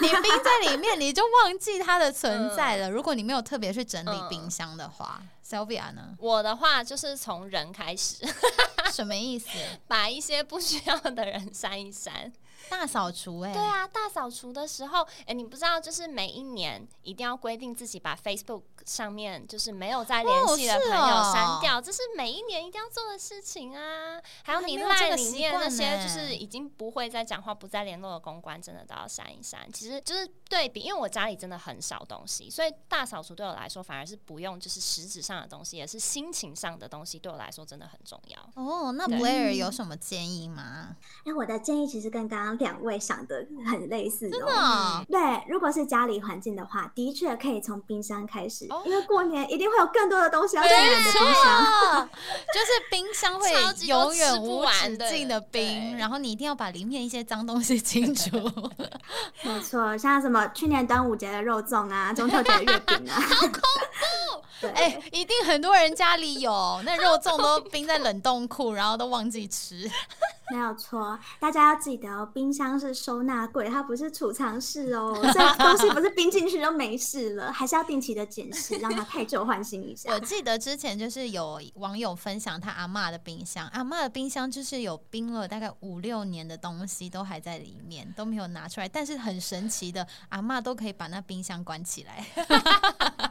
[0.00, 2.90] 你冰在里面，你就忘记它的存在了。
[2.90, 6.14] 如果你没有特别去整理冰箱的话，Sylvia 呢？
[6.18, 8.26] 我的话就是从人开始，
[8.92, 9.48] 什么意思？
[9.86, 12.32] 把一些不需要的人删一删。
[12.68, 24.20] 大扫除哎、对啊，大扫除的时候，哎、你不知道，就是每一年一定要规定自己把 Facebook 上面就是没有再联系的哦朋友删掉，这是每一年一定要做的事情啊。
[24.42, 29.60] 还有你赖里面那些就是已经不会再讲话、不再联络的公关，真的都要删一删。
[29.72, 38.62] 其实就是对比，因为我家里真的很少东西，所以大扫除对我来说反而是不用就是实质上的东西，也是心情上的东西，对我来说真的很重要。
[38.62, 40.96] 哦，那对 Blair 有什么建议吗？
[41.24, 44.50] 哎，我的建议其实跟刚刚两位想的很类似真的哦。
[44.50, 51.44] 哦、对，如果是家里环境的话，的确可以从冰箱开始，哦因为过年一定会有更多的东西要进来你的冰箱。
[51.44, 52.10] 啊，
[52.54, 58.36] 就是冰箱超会永远不无止境的冰，然后你一定要把里面一些脏东西清除。
[59.42, 64.47] 没错，像什么去年端午节的肉粽啊，中秋节的月饼啊， 好恐怖。
[64.60, 69.88] 对，哎、一定很多人家里有 那肉粽都冰在冷冻库，然后都忘记吃。
[70.50, 80.18] 没有错，大家要记得哦，冰箱是收纳柜，它不是储藏室哦， 所以东西不是冰进去就没事了，还是要定期的检视，让它太旧换新一下我。
[80.20, 88.88] 记得之前就是有网友分享他阿嬷的冰箱，阿嬷的冰箱就是有冰了大概五六年的东西都还在里面，都没有拿出来。
[88.88, 92.26] 但是很神奇的，阿嬷都可以把那冰箱关起来。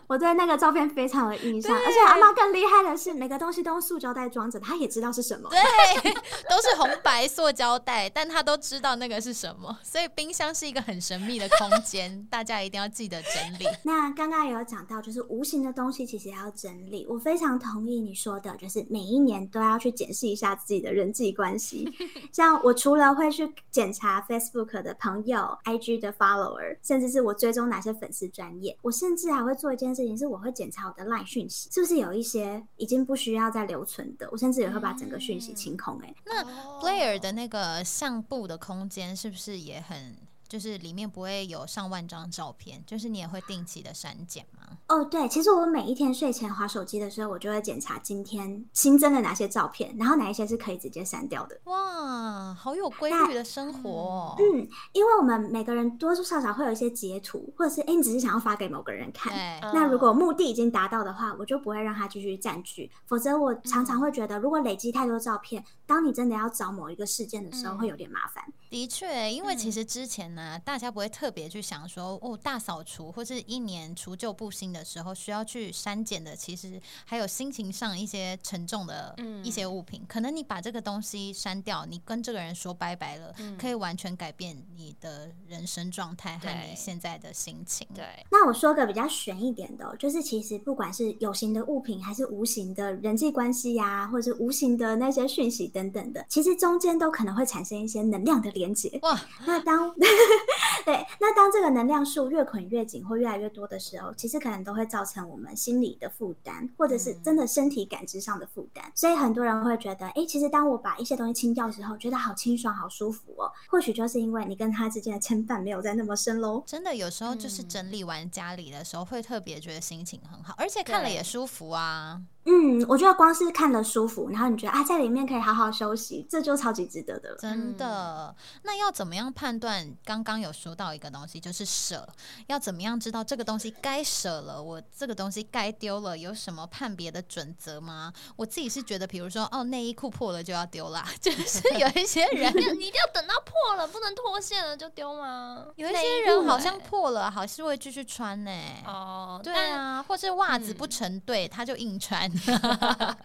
[0.06, 5.49] 我对那个照片非常有印象，而且阿妈更厉害的是，每个东西都用塑胶袋装着，她也知道是什么。
[5.49, 6.12] 对，
[6.49, 9.77] 都是红白塑胶袋，但她都知道那个是什么。
[9.84, 13.65] 所以冰箱是一个很神秘的空间， 大家一定要记得整理。
[13.84, 17.06] 那刚刚也有讲到，就是无形的东西其实也要整理。
[17.10, 21.91] 我非常同意你说的，就是每一年都要去检视一下自己的人际关系。
[22.32, 36.15] 像我除了会去检查 Facebook 的朋友、IG 的 follower，甚至是我追踪哪些粉丝专业，我甚至还会做一件事情，是我会检查我的 LINE 讯息是不是有一些已经不需要再留存的，我甚至也会把整个讯息清空、欸。
[36.26, 36.80] 那哦。
[36.84, 40.15] Blair 的那个相簿的空间是不是也很，
[40.47, 44.77] 就是里面不会有上万张照片，就是你也会定期的删减吗？
[44.88, 51.60] 哦，对，其实我每一天睡前划手机的时候，我就会检查今天新增了哪些照片，然后哪一些是可以直接删掉的。
[51.65, 54.36] 哇，好有规律的生活、哦。
[54.39, 59.33] 嗯，因为我们每个人多多少少会有一些截图，或者是哎，你只是想要发给某个人看。
[59.73, 68.43] 那如果目的已经达到的话，我就不会让它继续占据，否则我常常会觉得，如果累积太多照片，当你真的要找某一个事件的时候，嗯会有点麻烦。
[68.69, 69.71] 的确，因为其嗯。
[69.71, 79.43] 实之前呢，大家不会特别去想说，哦，大扫除或是一年除旧布新的时候需要去删减的，其实还有心情上一些沉重的嗯。
[79.43, 80.03] 一些物品。
[80.08, 83.58] 可能你把这个东西删掉，你跟这个人说拜拜了，嗯。
[83.58, 87.88] 可以完全改变你的人生状态和你现在的心情。
[87.93, 99.00] 对，那我说个比较悬一点的、哦，就是其实不管是有形的物品，还是无形的人际关系呀、或者是无形的那些讯息等等的，其实中间都可能会产生一些能量的连接。
[99.04, 99.93] 哇，那当
[100.86, 108.91] 对，那当这个能量束越捆越紧或越来越多的时候，其实可能都会造成我们心理的负担，或者是真的身体感知上的负担。
[108.96, 113.52] 所以很多人会觉得，哎，其实当我把一些东西清掉之后，觉得好清爽、好舒服哦。
[113.70, 116.63] 或许就是因为你跟他之间的牵绊没有再那么深喽。
[116.65, 122.22] 真的有时候就是嗯整理完家里的时候，会特别觉得心情很好，而且看了也舒服啊。
[122.49, 127.38] 嗯，我觉得光是看了舒服，然后你觉得啊，在里面可以好好休息，这就超级值得的了。
[127.38, 128.33] 真的，
[128.63, 129.93] 那要怎么样判断？
[130.05, 132.07] 刚刚有说到一个东西，就是舍，
[132.47, 136.17] 要怎么样知道这个东西该舍了，我这个东西该丢了？
[136.17, 138.13] 有什么判别的准则吗？
[138.38, 145.65] 我自己是觉得，比如说，哦，内衣裤破了就要丢啦， 就是有一些人，你你一定要等到破了，不能脱线了就丢吗？
[145.75, 148.51] 有一些人好像欸破了，还是会继续穿呢、
[148.86, 152.31] 哦，对啊，或是袜子嗯不成对，他就硬穿。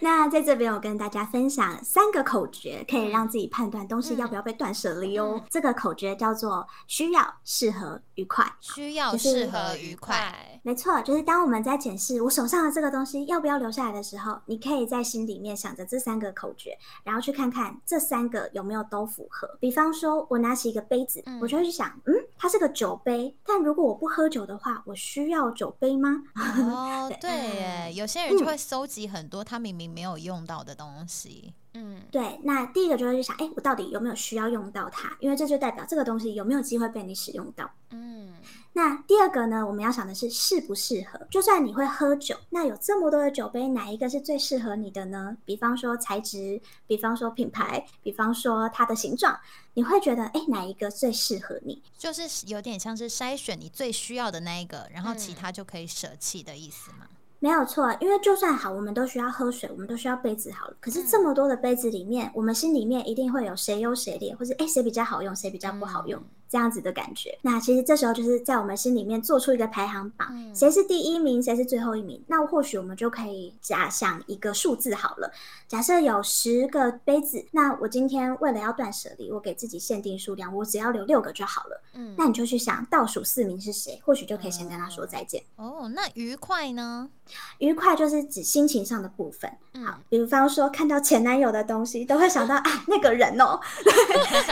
[0.00, 5.34] 那在这边我跟大家分享三个口诀，可以让自己判断东西要不要被断舍离哦。
[5.36, 8.46] 嗯这个口诀叫做需要、适合、愉快。
[8.60, 19.48] 需要就是适合愉快。，没错，就是当我们在检视我手上的这个东西要不要留下来的时候，你可以在心里面想着这三个口诀，然后去看看这三个有没有都符合。
[19.60, 26.22] 比方说，我拿起一个杯子，嗯我就会去想，嗯，它是个酒杯，但如果我不喝酒的话，我需要酒杯吗？
[26.36, 27.30] 哦，对
[27.68, 31.52] 耶，有些人就嗯会搜集很多他明明没有用到的东西。
[31.74, 35.16] 嗯，对，那第一个就会去想，哎，我到底有没有需要用到它？
[35.20, 37.70] 因为这就代表这个东西有没有机会被你使用到。
[37.90, 38.34] 嗯，
[38.72, 41.20] 那第二个呢，我们要想的是适不适合。
[41.30, 45.36] 就算你会喝酒，那有这么多的酒杯，哪一个是最适合你的呢？
[45.44, 49.38] 比方说材质，比方说品牌，比方说它的形状，
[49.74, 51.80] 你会觉得，哎，哪一个最适合你？
[51.96, 57.06] 就是有点像是筛选你最需要的那一个，然后其嗯他就可以舍弃的意思嘛。
[57.40, 60.76] 没有错，因为就算好，我们都需要喝水，我们都需要杯子好了。
[60.80, 66.22] 可是这么多的杯子里面，我们心里面一定会有谁优谁劣，或者哎谁比较好用，谁比较不好用。
[66.50, 72.24] 这样子的感觉，那其实这时候就是在我们心里面做出一个排行榜，谁是第一名，谁是最后一名。
[72.26, 75.30] 那或许我们就可以假想一个数字好了，
[75.66, 81.82] 假设有十个杯子，那我今天为了要断舍离，我给自己限定数量，我只要留六个就好了。
[81.92, 85.42] 嗯，那你就去想倒数四名是谁，或许就可以先跟他说再见。
[85.56, 87.10] 哦，那愉快呢？
[87.58, 89.50] 愉快就是指心情上的部分。
[89.84, 93.60] 好，比方说看到前男友的东西，都会想到啊那个人哦，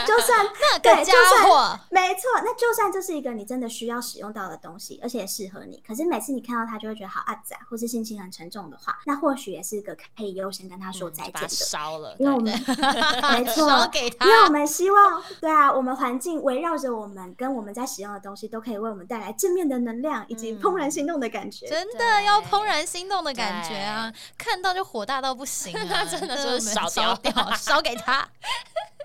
[0.07, 0.47] 就算
[0.85, 1.13] 那个家
[1.45, 1.79] 伙。
[1.91, 11.49] 没错，那就算这是一个你真的需要使用到的东西，而且适合你，可是每次你看到他就会觉得好阿仔，或是心情很沉重的话，那或许也是一个可以优先跟他说再见的。
[11.49, 12.53] 烧了，因为我们
[13.33, 13.69] 没错，
[14.21, 21.67] 因为我们希望，对啊，我们环境围绕着我们，跟我们在使用的东西都可以为我们带来正面的能量，以及怦然心动的感觉。
[21.67, 24.13] 真的要怦然心动的感觉啊！
[24.37, 26.05] 看到就火大到不行啊！
[26.11, 28.27] 真的就是 烧掉，烧给他。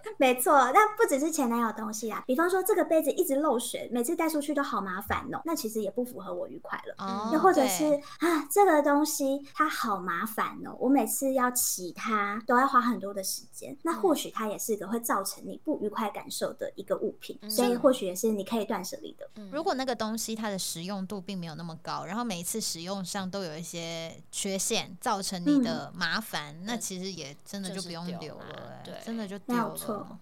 [0.18, 6.96] 没错，那不只是前男友东西啊，比方说这个杯子一直漏水，每次带出去都好麻烦哦，那其实也不符合我愉快了。
[6.98, 7.86] 哦，又或者是
[8.20, 19.28] 啊，这个东西它好麻烦哦，我每次要洗它都要花很多的时间，那或许它也是一个会造成你不愉快感受的一个物品，所以或许也是你可以断舍离的。
[19.36, 28.46] 嗯如果那个东西它的实用度并没有那么高，然后每一次使用上都有一些缺陷，造成你的麻烦，那其实也真的就不用留了，
[28.84, 29.76] 对，真的就丢了。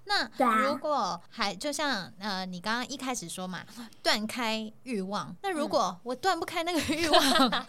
[0.05, 3.63] 那如果还就像呃，你刚刚一开始说嘛，
[4.03, 5.36] 断开欲望。
[5.41, 7.22] 那如果我断不开那个欲望，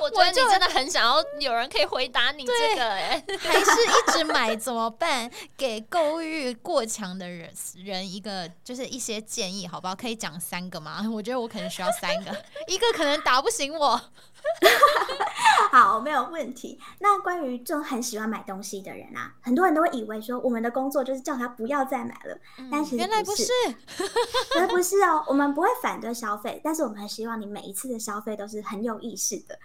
[0.00, 5.30] 我觉得你真的很想要有人可以回答你这个，哎， 还是一直买怎么办？
[5.56, 9.94] 给购物欲过强的人人一个就是一些建议，好不好？
[9.94, 11.04] 可以讲三个吗？
[11.12, 12.30] 我觉得我可能需要三个，
[12.66, 14.00] 一个可能打不醒我。
[15.72, 16.78] 好，没有问题。
[16.98, 22.38] 那关于这种很喜欢买东西的人啊，很多人都会以为说我们的工作就是叫他不要再买了，
[22.70, 23.50] 但是原来不是，
[24.56, 25.24] 原来不是哦。
[25.26, 29.58] 我们不会反对消费，但是我们很希望你每一次的消费都是很有意识的。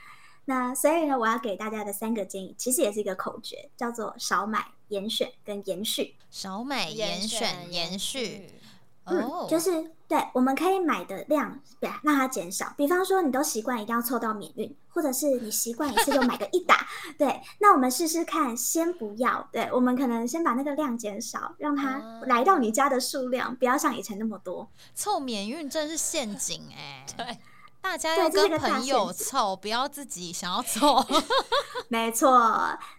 [0.46, 6.16] 那所以呢，我要给大家的三个建议，其实也是一个口诀，叫做少买、严选跟延续。
[6.32, 8.48] 少买、严选、延续。
[9.08, 9.72] 嗯，就是
[10.08, 12.74] 对，我们可以买的量，对，让它减少。
[12.78, 16.88] 比方说，你都习惯一定要凑到免运，或者是你习惯一次就买个一打，
[17.18, 24.70] 对，那我们试试看，先不要，对，我们可能先把那个量减少，让它来到你家的数量不要像以前那么多。
[24.93, 27.38] 凑免运真是陷阱哎， 对。
[27.88, 31.02] 大家要跟朋友凑，不要自己想要凑。
[31.88, 32.30] 没错，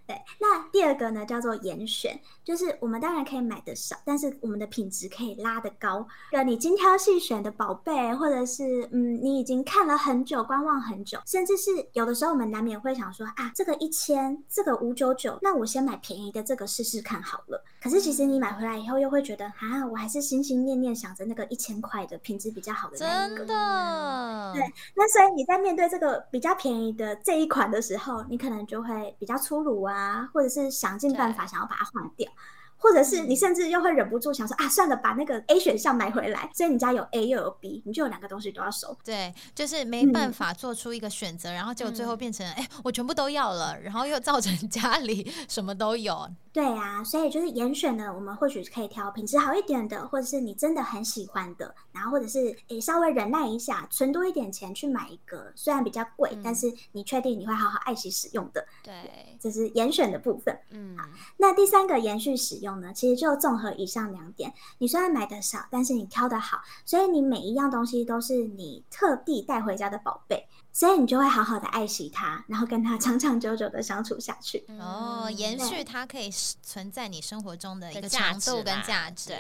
[0.06, 0.16] 对。
[0.40, 6.08] 那第二个呢，叫做严选，就是我们当然可以买的少，但是我们的品质可以拉得高。
[6.32, 17.62] 呃，你精挑细选的宝贝，或者是嗯，你已经看了很久、观望很久，甚至是有的时候我们难免会想说啊，这个一千，这个五九九，那我先买便宜的这个试试看好了。
[17.82, 23.36] 可是其实你买回来以后，又会觉得啊，我还是心心念念想着那个一千块的品质比较好的那个。
[23.36, 24.72] 真的，对。
[24.94, 32.30] 那所以你在面对这个比较便宜的这一款的时候，你可能就会比较粗鲁啊，或者是想尽办法想要把它换掉。
[32.78, 36.50] 或者是你甚至又会忍不住想说啊，算了，把那个 A 选项买回来。
[36.54, 38.96] 所以你家有 A 又有 B，你就有两个东西都要收。
[39.04, 46.28] 对，就是没办法做出一个选择，然后结果最后变成哎，我全部都要了，然后又造成 家里什么都有。
[46.52, 58.66] 对啊，所以就是严选呢，我们或许可以挑品质好一点的，或者是你真的很喜欢的，然后或者是诶稍微忍耐一下，存多一点钱去买一个，虽然比较贵，但是你确定你会好好爱惜使用的。
[58.82, 58.92] 对，
[59.38, 60.58] 这是严选的部分。
[60.70, 61.04] 嗯，好，
[61.36, 62.67] 那第三个延续使用。
[62.68, 64.52] 用呢，其实就综合以上两点。
[64.78, 74.64] 你虽然买的少，但是你挑的好，所以你每一样东西都是你特地带回家的宝贝，所以你就会好好的爱惜它，然后跟它长长久久的相处下去。
[74.78, 76.30] 哦，延续它可以
[76.62, 79.32] 存在你生活中的一个长度跟价值。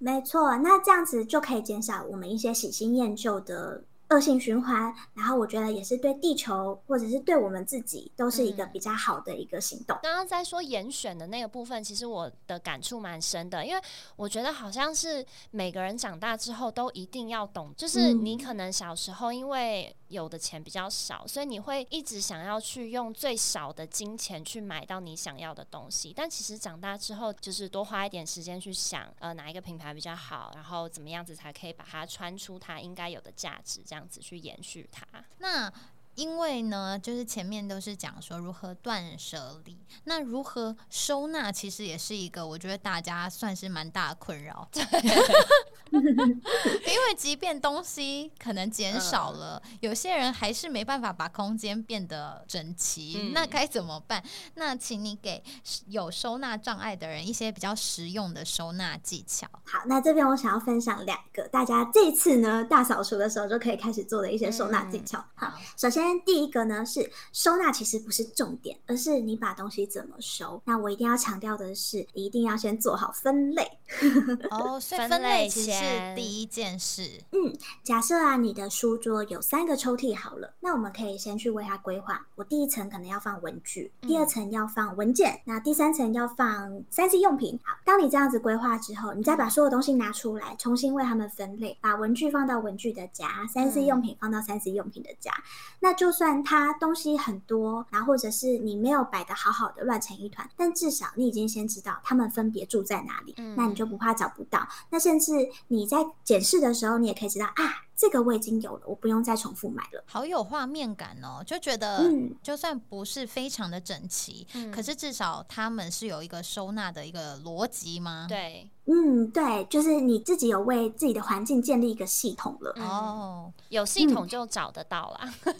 [0.00, 3.82] 没错，那这样子就可以减少我们一些喜新厌旧的。
[4.08, 9.98] 恶性循环，然后我觉得也是对地球或者是对我们自己都是一个比较好的一个行动。
[10.02, 13.82] 刚刚在说严选的那个部分，其实我的感触蛮深的，因为
[14.14, 34.06] 我觉得好像是每个人长大之后都一定要懂，就是你可能小时候因为有的钱比较少，所以你会一直想要去用最少的金钱去买到你想要的东西，但其实长大之后就是多花一点时间去想，呃，哪一个品牌比较好，然后怎么样子才可以把它穿出它应该有的价值，这样。
[34.08, 35.04] 子去延续它。
[35.38, 35.70] 那
[36.14, 44.68] 因为呢，就是前面都是讲说如何断舍离，那如何收纳，其实也是一个我觉得大家算是蛮大的困扰。
[45.92, 54.22] 因为即便东西可能减少了，有些人还是没办法把空间变得整齐，嗯那该怎么办？
[54.54, 55.42] 那请你给
[55.88, 59.46] 有收纳障碍的人一些比较实用的收纳技巧。
[59.64, 65.24] 好，那这边我想要分享两个，大家这次呢大扫除的时候就可以开始做的一些收纳技巧。
[65.34, 70.60] 好，首先第一个呢是收纳其实不是重点，而是你把东西怎么收。
[70.64, 73.78] 那我一定要强调的是，一定要先做好分类。
[74.50, 77.02] 哦，所以分分类类其实是第一件事。
[77.32, 82.26] 嗯假设啊，你的书桌有三个抽屉好了，那我们可以先去为它规划。
[82.34, 87.58] 我第一层可能要放文具，第二层要放文件，那第三层要放三 C 用品。
[87.64, 95.32] 好，当你这样子规划之后，你再把所有东西拿出来，重新为它们分类，把文具放到文具的夹，三 C 用品放到三 C 用品的夹。
[95.80, 104.66] 那就算它东西很多，然后或者是你没有摆的好好的，乱成一团，但至少你已经先知道它们分别住在哪里，嗯那你就不怕找不到。
[104.90, 105.32] 那甚至
[105.68, 110.04] 你在检视的时候，你也可以知道啊，这个我已经有了，我不用再重复买了。
[110.06, 122.72] 好有画面感哦，就觉得嗯就算不是非常的整齐，嗯可是至少他们是有一个收纳的一个逻辑吗？，对，嗯，对，就是你自己有为自己的环境建立一个系统了。
[122.76, 125.34] 嗯哦，有系统就找得到啦。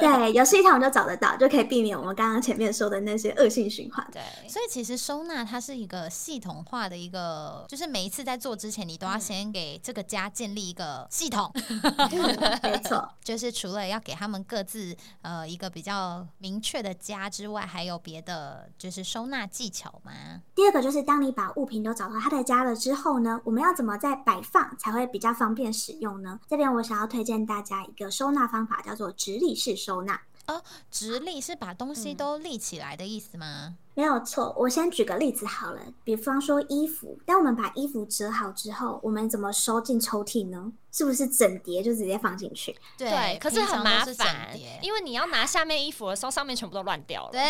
[0.00, 4.04] 对，有系统就找得到，就可以避免我们刚刚前面说的那些恶性循环。
[4.12, 11.52] 对，所以其实收纳它是一个系统化的一个，就是每一次在做之前，你都要先给这个家建立一个系统，
[12.62, 20.12] 没错，就是除了要给他们各自呃一个比较明确的家之外，还有别的就是收纳技巧吗？
[20.54, 26.40] 第二个就是当你把物品都找到他的家了之后呢，我们要怎么在摆放才会比较方便使用呢？
[26.48, 30.20] 这边我想要推荐大家一个收纳方法，叫做直立式收纳。
[30.48, 30.60] 哦
[30.90, 33.76] 直立是把东西嗯都立起来的意思吗？
[33.94, 40.72] 没有错，我先举个例子好了，比方说衣服，当我们把衣服折好之后，我们怎么收进抽屉呢？
[40.90, 42.76] 是不是整叠就直接放进去？
[42.98, 47.30] 对，可是很麻烦叠，因为你要拿下面衣服的时候，上面全部都乱掉了。
[47.32, 47.40] 对，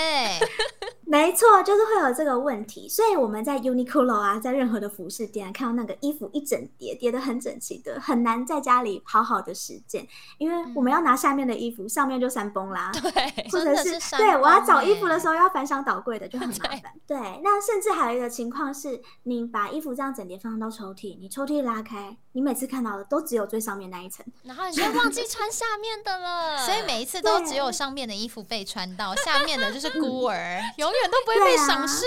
[1.05, 10.07] 没错，就是会有这个问题，所以我们在 Uniqlo 啊，在任何的服饰店、啊、看到那个衣服一整叠叠的很整齐的，很难在家里好好的实践，
[10.39, 12.93] 因为我们要拿下面的衣服，上面就山崩啦。
[12.93, 16.83] 对，或者是是对我要找衣服的时候要翻箱倒柜的，就很麻烦。
[17.07, 24.25] 对，那甚至还有一个情况是，你把衣服这样整叠放到抽屉，你抽屉拉开，你每次看到的都只有最上面那一层。
[24.43, 32.05] 然后你就忘记穿下面的了， 所以每一次都只有上面的衣服被穿到，下面的就是孤儿，永远都不会被赏识。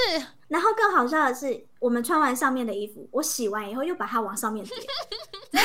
[0.48, 4.76] 然后更好笑的是，我们穿完上面的衣服，我洗完以后又把它往上面叠。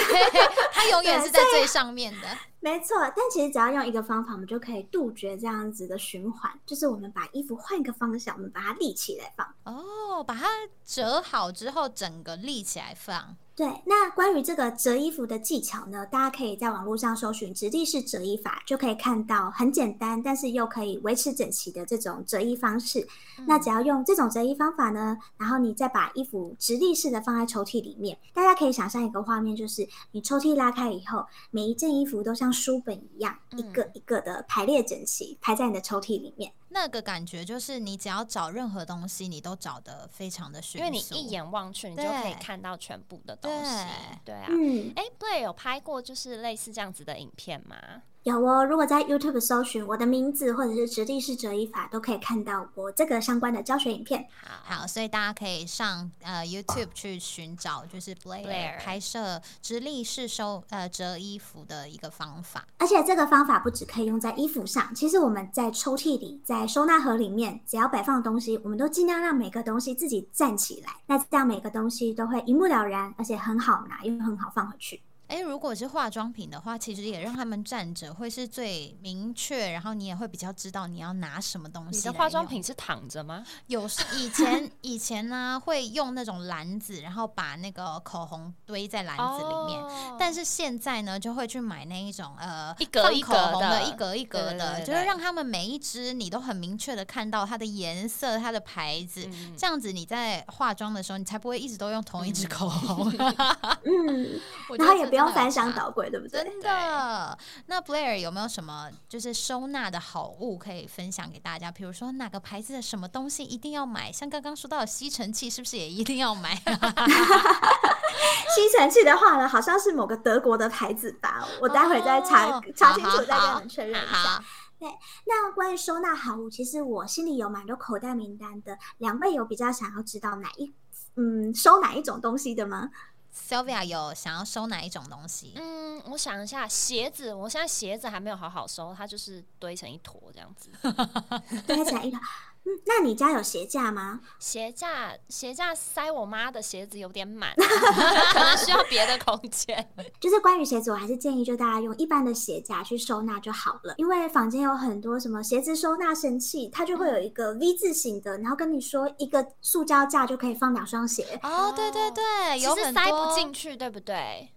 [0.72, 2.28] 它永远是在最上面的。
[2.60, 9.46] 没错，但其实只要用一个方法，我们就可以杜绝这样子的循环，就是我们把衣服换一个方向，我们把它立起来放。
[9.64, 10.46] 哦，把它
[10.84, 13.36] 折好之后，整个立起来放。
[13.60, 23.06] 对，那关于这个折衣服的技巧呢，大家可以在网络上搜寻直立式折衣法，就可以看到很简单，但是又可以维持整齐的这种折衣方式。
[23.46, 36.50] 那只要用这种折衣方法呢，然后你再把衣服直立式的放在抽屉里面，大家可以想象一个画面，就是你抽屉拉开以后，每一件衣服都像书本一样，一个一个的排列整齐，排在你的抽屉里面。
[36.72, 43.86] 那个感觉就是，你只要找任何东西，你都找得非常的迅速，因为你一眼望去，你就可以看到全部的东西。
[44.24, 48.02] 对啊，嗯，哎，Play 有拍过就是类似这样子的影片吗？
[48.24, 54.26] 有哦，如果在 YouTube 搜寻我的名字或者是直立式折衣法，都可以看到我这个相关的教学影片。
[54.44, 62.66] 好，好，所以大家可以上呃 YouTube 去寻找，就是 Blair Blair 拍摄直立式收呃折衣服的一个方法。
[62.76, 70.92] 而且这个方法不只可以用在衣服上，其实我们在抽屉里、在收纳盒里面，只要摆放东西，我们都尽量让每个东西自己站起来。
[71.06, 75.00] 那这样每个东西都会一目了然，而且很好拿，又很好放回去。
[75.30, 81.98] 哎，如果是化妆品的话，其实也让他们站着会是最明确，然后你也会比较知道你要拿什么东西。
[81.98, 83.44] 你的化妆品是躺着吗？
[83.68, 89.80] 有时以前以前呢会用那种篮子，然后把那个口红堆在篮子里面。
[89.80, 103.10] 哦但是现在呢，就会去买那一种呃一格一格的，的一格一格的，对对对对就是让他们每一支你都很明确的看到它的颜色、它的牌子，嗯这样子你在化妆的时候，你才不会一直都用同一支口红，
[103.84, 106.42] 嗯，我觉得然后也这真的有不用翻箱差倒柜，对不对？
[106.44, 111.70] 真的，那 Blair 有没有什么就是收纳的好物可以分享给大家？
[111.70, 114.10] 比如说哪个牌子的什么东西一定要买？
[114.12, 116.54] 像刚刚说到的吸尘器，是不是也一定要买？
[118.54, 124.42] 吸尘器的话呢，好像是某个德国的牌子吧，我待会再查、哦查清楚，好好再跟你们确认一下。
[124.78, 124.88] 对，
[125.26, 128.78] 那关于收纳好物，其实我心里有蛮多口袋名单的。
[128.98, 130.72] 两位有比较想要知道哪一
[131.16, 132.88] 嗯收哪一种东西的吗？
[133.34, 135.52] Sylvia 有想要收哪一种东西？
[135.56, 140.70] 嗯，我想一下，鞋子，我现在鞋子还没有好好收，它就是堆成一坨这样子。
[141.66, 142.20] 堆成一坨。
[142.64, 144.20] 嗯， 那你家有鞋架吗？
[144.38, 149.88] 鞋架，鞋架塞我妈的鞋子有点满， 可能需要别的空间。
[150.20, 161.40] 就是关于鞋子，我还是建议就大家用一般的鞋架去收纳就好了，因为房间有很多什么鞋子收纳神器，它就会有一个 V 字形的，然后跟你说一个塑胶架就可以放两双鞋。
[161.42, 164.50] 哦，对对对，有很其实塞不进去，对不对？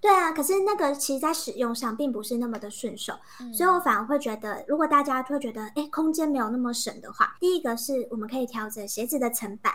[0.00, 3.12] 对啊，可是那个其实在使用上并不是那么的顺手，
[3.52, 9.74] 所以我反而会觉得，如果大家会觉得，哎，空间没有那么省的话，第一个是我们可以调整鞋子的层板，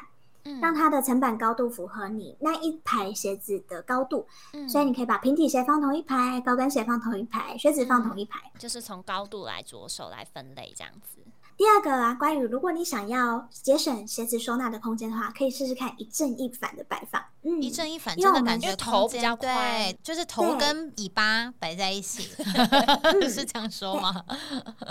[0.61, 4.25] 让它的层板高度符合你那一排鞋子的高度，
[4.67, 11.19] 所以你可以把平底鞋放同一排，高跟鞋放同一排，靴子放同一排，就是从高度来着手来分类这样子。
[11.57, 17.23] 第二个啊，关于如果你想要节省鞋子收纳的空间的话，可以试试看一正一反的摆放。
[17.43, 22.23] 嗯，一正一反真的感觉头比较对，就是头跟尾巴摆在一起
[23.29, 24.25] 是这样说吗？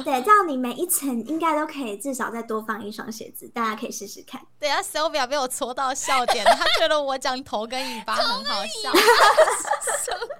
[0.04, 4.40] 对，这样你每一层应该都可以至少再多放一双鞋子，大家可以试试看。
[4.58, 8.90] 对啊，Sylvia 被我戳到笑点，他觉得我讲头跟尾巴很好笑。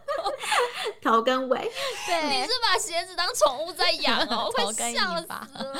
[1.02, 1.70] 头跟尾，
[2.06, 5.48] 对，你是把鞋子当宠物在养哦，我 会笑死了。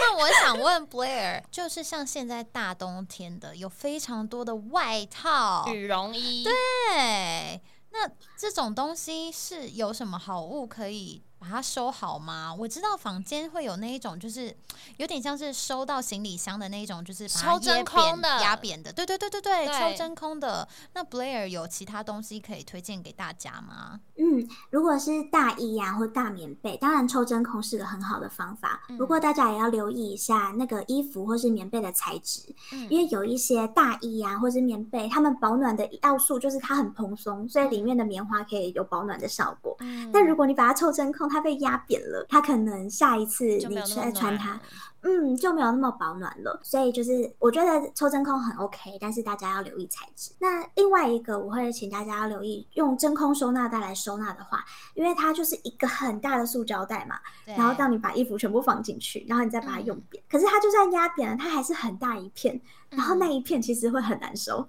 [0.00, 11.22] 那我想问 Blair，就是像现在大冬天的，有非常多的外套、羽绒衣，对，那这种东西是有什么好物可以？
[11.40, 12.54] 把它收好吗？
[12.54, 14.54] 我知道房间会有那一种，就是
[14.98, 18.92] 有点像是收到行李箱的那一种，就是抽真空的、压扁的。
[18.92, 20.68] 对对对对对，抽真空的。
[20.92, 24.00] 那 Blair 有其他东西可以推荐给大家吗？
[24.20, 28.80] 嗯，如果是大衣呀或大棉被，当然抽真空是个很好的方法。
[28.98, 32.42] 不过大家也要留意一下那个衣服或是棉被的材质，
[32.90, 39.74] 因为有一些大衣呀或是棉被，它们保暖的要素就是它很蓬松，所以里面的棉花可以有保暖的效果。
[40.12, 44.60] 但如果你把它抽真空，它被压扁了，它可能下一次你再穿它。
[45.02, 50.30] 嗯，就没有那么保暖了，所以就是我觉得抽真空很 OK，但是大家要留意材质。
[50.38, 64.66] 那另外一个，我会请大家要留意用真空收纳袋来收纳的话，因为它就是一个很大的塑胶袋嘛，然后当你把衣服全部放进去，然后你再把它用扁，可是它就算压扁了，它还是很大一片，然后那一片其实会很难收。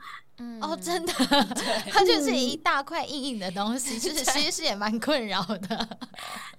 [0.62, 1.14] 哦，真的，
[1.92, 5.88] 它就是一大块硬硬的东西，就是其实也蛮困扰的。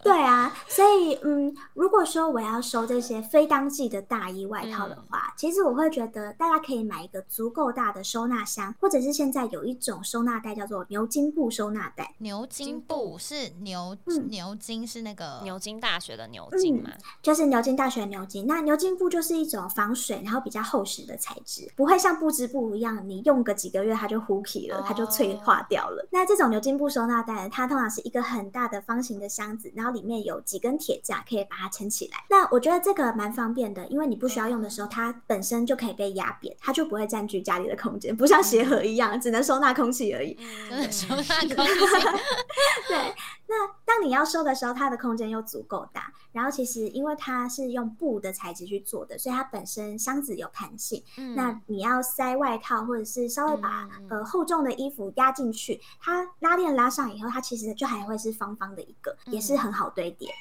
[0.03, 12.15] 对啊，所以嗯，如果说我要收这些非当季的大衣外套的话，其实我会觉得大家可以买一个足够大的收纳箱，或者是现在有一种收纳袋叫做牛津布收纳袋。
[12.19, 13.97] 牛津布是牛
[14.29, 16.91] 牛津是那个牛津大学的牛津嘛？
[17.23, 18.47] 就是牛津大学牛津。
[18.47, 23.72] 那牛津布就是一种防水然后比较厚实的材质，不会像布织布一样，你用个几。
[23.73, 26.07] 个月它就糊皮了，它就脆化掉了。
[26.13, 32.19] 那这种牛津布收纳袋，它通常是一个很大的方形的箱子，然后里面有几根铁架可以把它撑起来。
[32.31, 40.39] 那我觉得这个蛮方便的，因为你不需要用的时候，它本身就可以被压扁，它就不会占据家里的空间，不像鞋盒一样只能收纳空气而已。
[40.93, 42.07] 收纳空气。
[42.89, 43.15] 对。
[43.53, 51.05] 那当你要收的时候，它的空间又足够大，然后其实因为它是用布的材质去做的，所以它本身箱子有弹性。
[51.19, 60.35] 嗯，那你要塞外套或者是稍微把呃厚重的衣服压进去，它拉链拉上以后，它其实就还会是方方的一个，也是很好堆叠。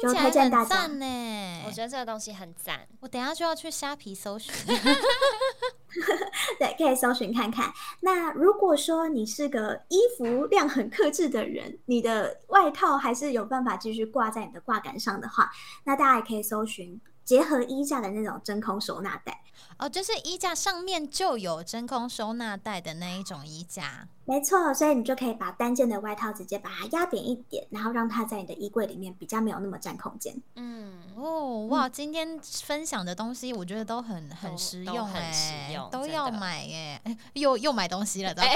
[0.00, 4.54] 就推荐大家呢，我觉得这个东西很赞，我等下就要去虾皮搜寻。
[6.58, 7.72] 对，可以搜寻看看。
[8.00, 15.50] 那如果说你是个衣服量很克制的人，你的外套还是有办法继续挂在你的挂杆上的话，
[15.84, 19.40] 那大家也可以搜寻结合衣架的那种真空收纳袋。
[19.78, 24.08] 哦，就是衣架上面就有真空收纳袋的那一种衣架。
[24.24, 30.36] 没错，所以你就可以把单件的外套直接把它压扁一点，然后让它在你的衣柜里面比较没有那么占空间。
[30.56, 37.00] 嗯，哦，哇，今天分享的东西我觉得都很很实用，很实用，都要买耶！
[37.04, 38.50] 哎，又又买东西了， 没有，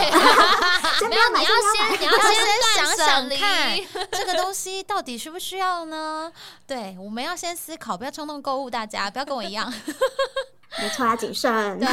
[1.09, 2.37] 你要先你要先
[2.77, 3.79] 想想看，
[4.11, 6.31] 这个东西到底需不需要呢？
[6.66, 9.73] 对，我们要先思考，不要冲动购物，大家不要跟我一样。
[10.83, 11.78] 没错，要谨慎。
[11.78, 11.89] 对，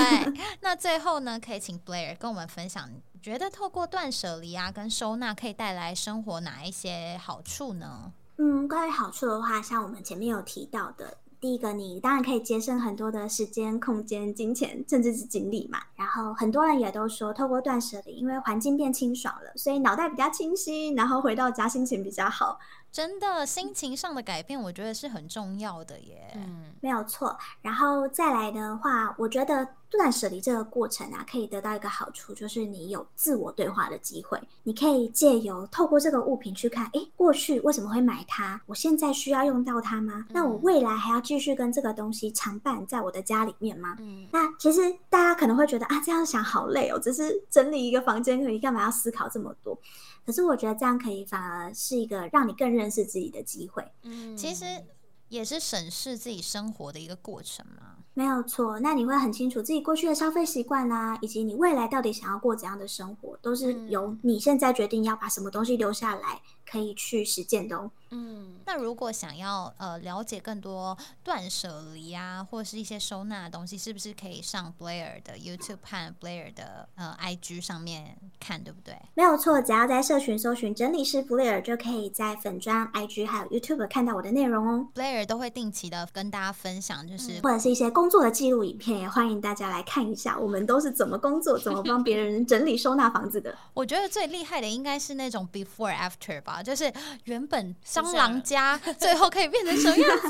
[0.62, 2.90] 那最后呢，可以请 Blair 跟我们分享。
[3.22, 8.12] 觉得透过断舍离啊，跟收纳可以带来生活哪一些好处呢？
[8.38, 15.80] 嗯，关于好处的话，像我们前面有提到的，第一个，你当然可以节省很多的时间、空间、金钱，甚至是精力嘛。
[15.96, 22.58] 然后很多人也都说，透过断舍离，因为环境变清爽了，所以脑袋比较清晰，然后回到家心情比较好。
[22.92, 26.32] 真的，心情上的改变，我觉得是很重要的耶。
[26.36, 27.38] 嗯，没有错。
[27.62, 34.40] 然后再来的话，我觉得断舍离这个过程啊，可以得到一个好处，就是你有自我对话的机会。
[34.64, 38.60] 你可以借由透过这个物品去看，诶，过去为什么会买它？
[38.66, 40.26] 我现在需要用到它吗？
[40.30, 43.96] 那我未来还要继续跟这个东西常伴在我的家里面吗？
[44.00, 49.80] 嗯那其实大家可能会觉得啊，这样想好累哦，只是整理一个房间，而已干嘛要思考这么多？
[50.30, 53.84] 可是我觉得这样可以反而是一个让你更认识自己的机会。
[54.04, 54.64] 嗯其实
[55.28, 57.96] 也是审视自己生活的一个过程嘛。
[58.14, 66.40] 没有错，那你会很清楚自己过去的消费习惯啊，以及你未来到底想要过怎样的生活，都是由你现在决定要把什么东西留下来，
[66.70, 67.90] 可以去实践的哦。
[68.12, 78.96] 嗯那如果想要呃了解更多断舍离啊，或是一些收纳的东西，是不是可以上 Blair 的 YouTube 和 Blair 的呃 IG 上面看，对不对？
[79.14, 93.56] 没有错，只要在社群搜寻整理师 Blair”，就可以在粉砖、IG 还有 YouTube 看到我的内容哦，Blair 都会定期的跟大家分享，就是或者是一些工作的记录影片，也欢迎大家来看一下，我们都是怎么工作，怎么帮别人整理收纳房子的。
[93.76, 96.91] 我觉得最厉害的应该是那种 before after 吧，就是
[97.26, 100.30] 原本蟑螂家最后可以变成什么样子。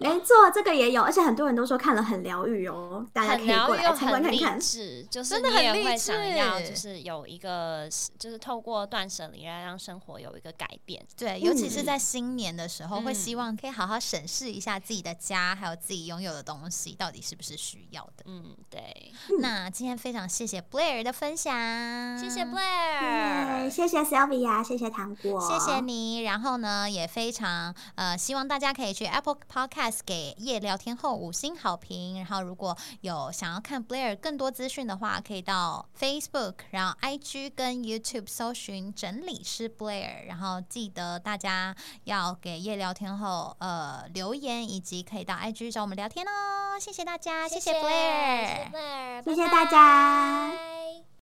[0.00, 4.62] 没错，这个也有，而且很多人都说看了很疗愈哦，大家可很以过来疗愈又参观看看很励。
[4.62, 7.88] 志，就是真的你也会想要，就是有一个，
[8.18, 11.04] 就是透过断舍离来让生活有一个改变。
[11.16, 18.24] 对，尤其是在新年的时候，会嗯希望可以好好审视一下自己的家，还有自己拥有的东西到底是不是需要的。
[18.26, 26.22] 嗯，对，那今天非常谢谢 Blair 的分享，谢谢 Blair，谢谢 Sylvia，谢谢糖果，谢谢你。
[26.22, 32.16] 然后呢，也非常呃，希望大家可以去 Apple Podcast 给夜聊天后五星好评。
[32.16, 40.26] 然后，如果有想要看 Blair 更多资讯的话，可以到 Facebook，然后 IG 跟 YouTube 搜寻整理师 Blair。
[40.26, 41.74] 然后记得大家
[42.04, 46.78] 要给夜聊天后呃留言，以及可以到 IG 找我们聊天哦。
[46.80, 48.40] 谢谢大家，谢谢 Blair。
[48.40, 51.13] 谢谢 Blair，谢谢拜大家拜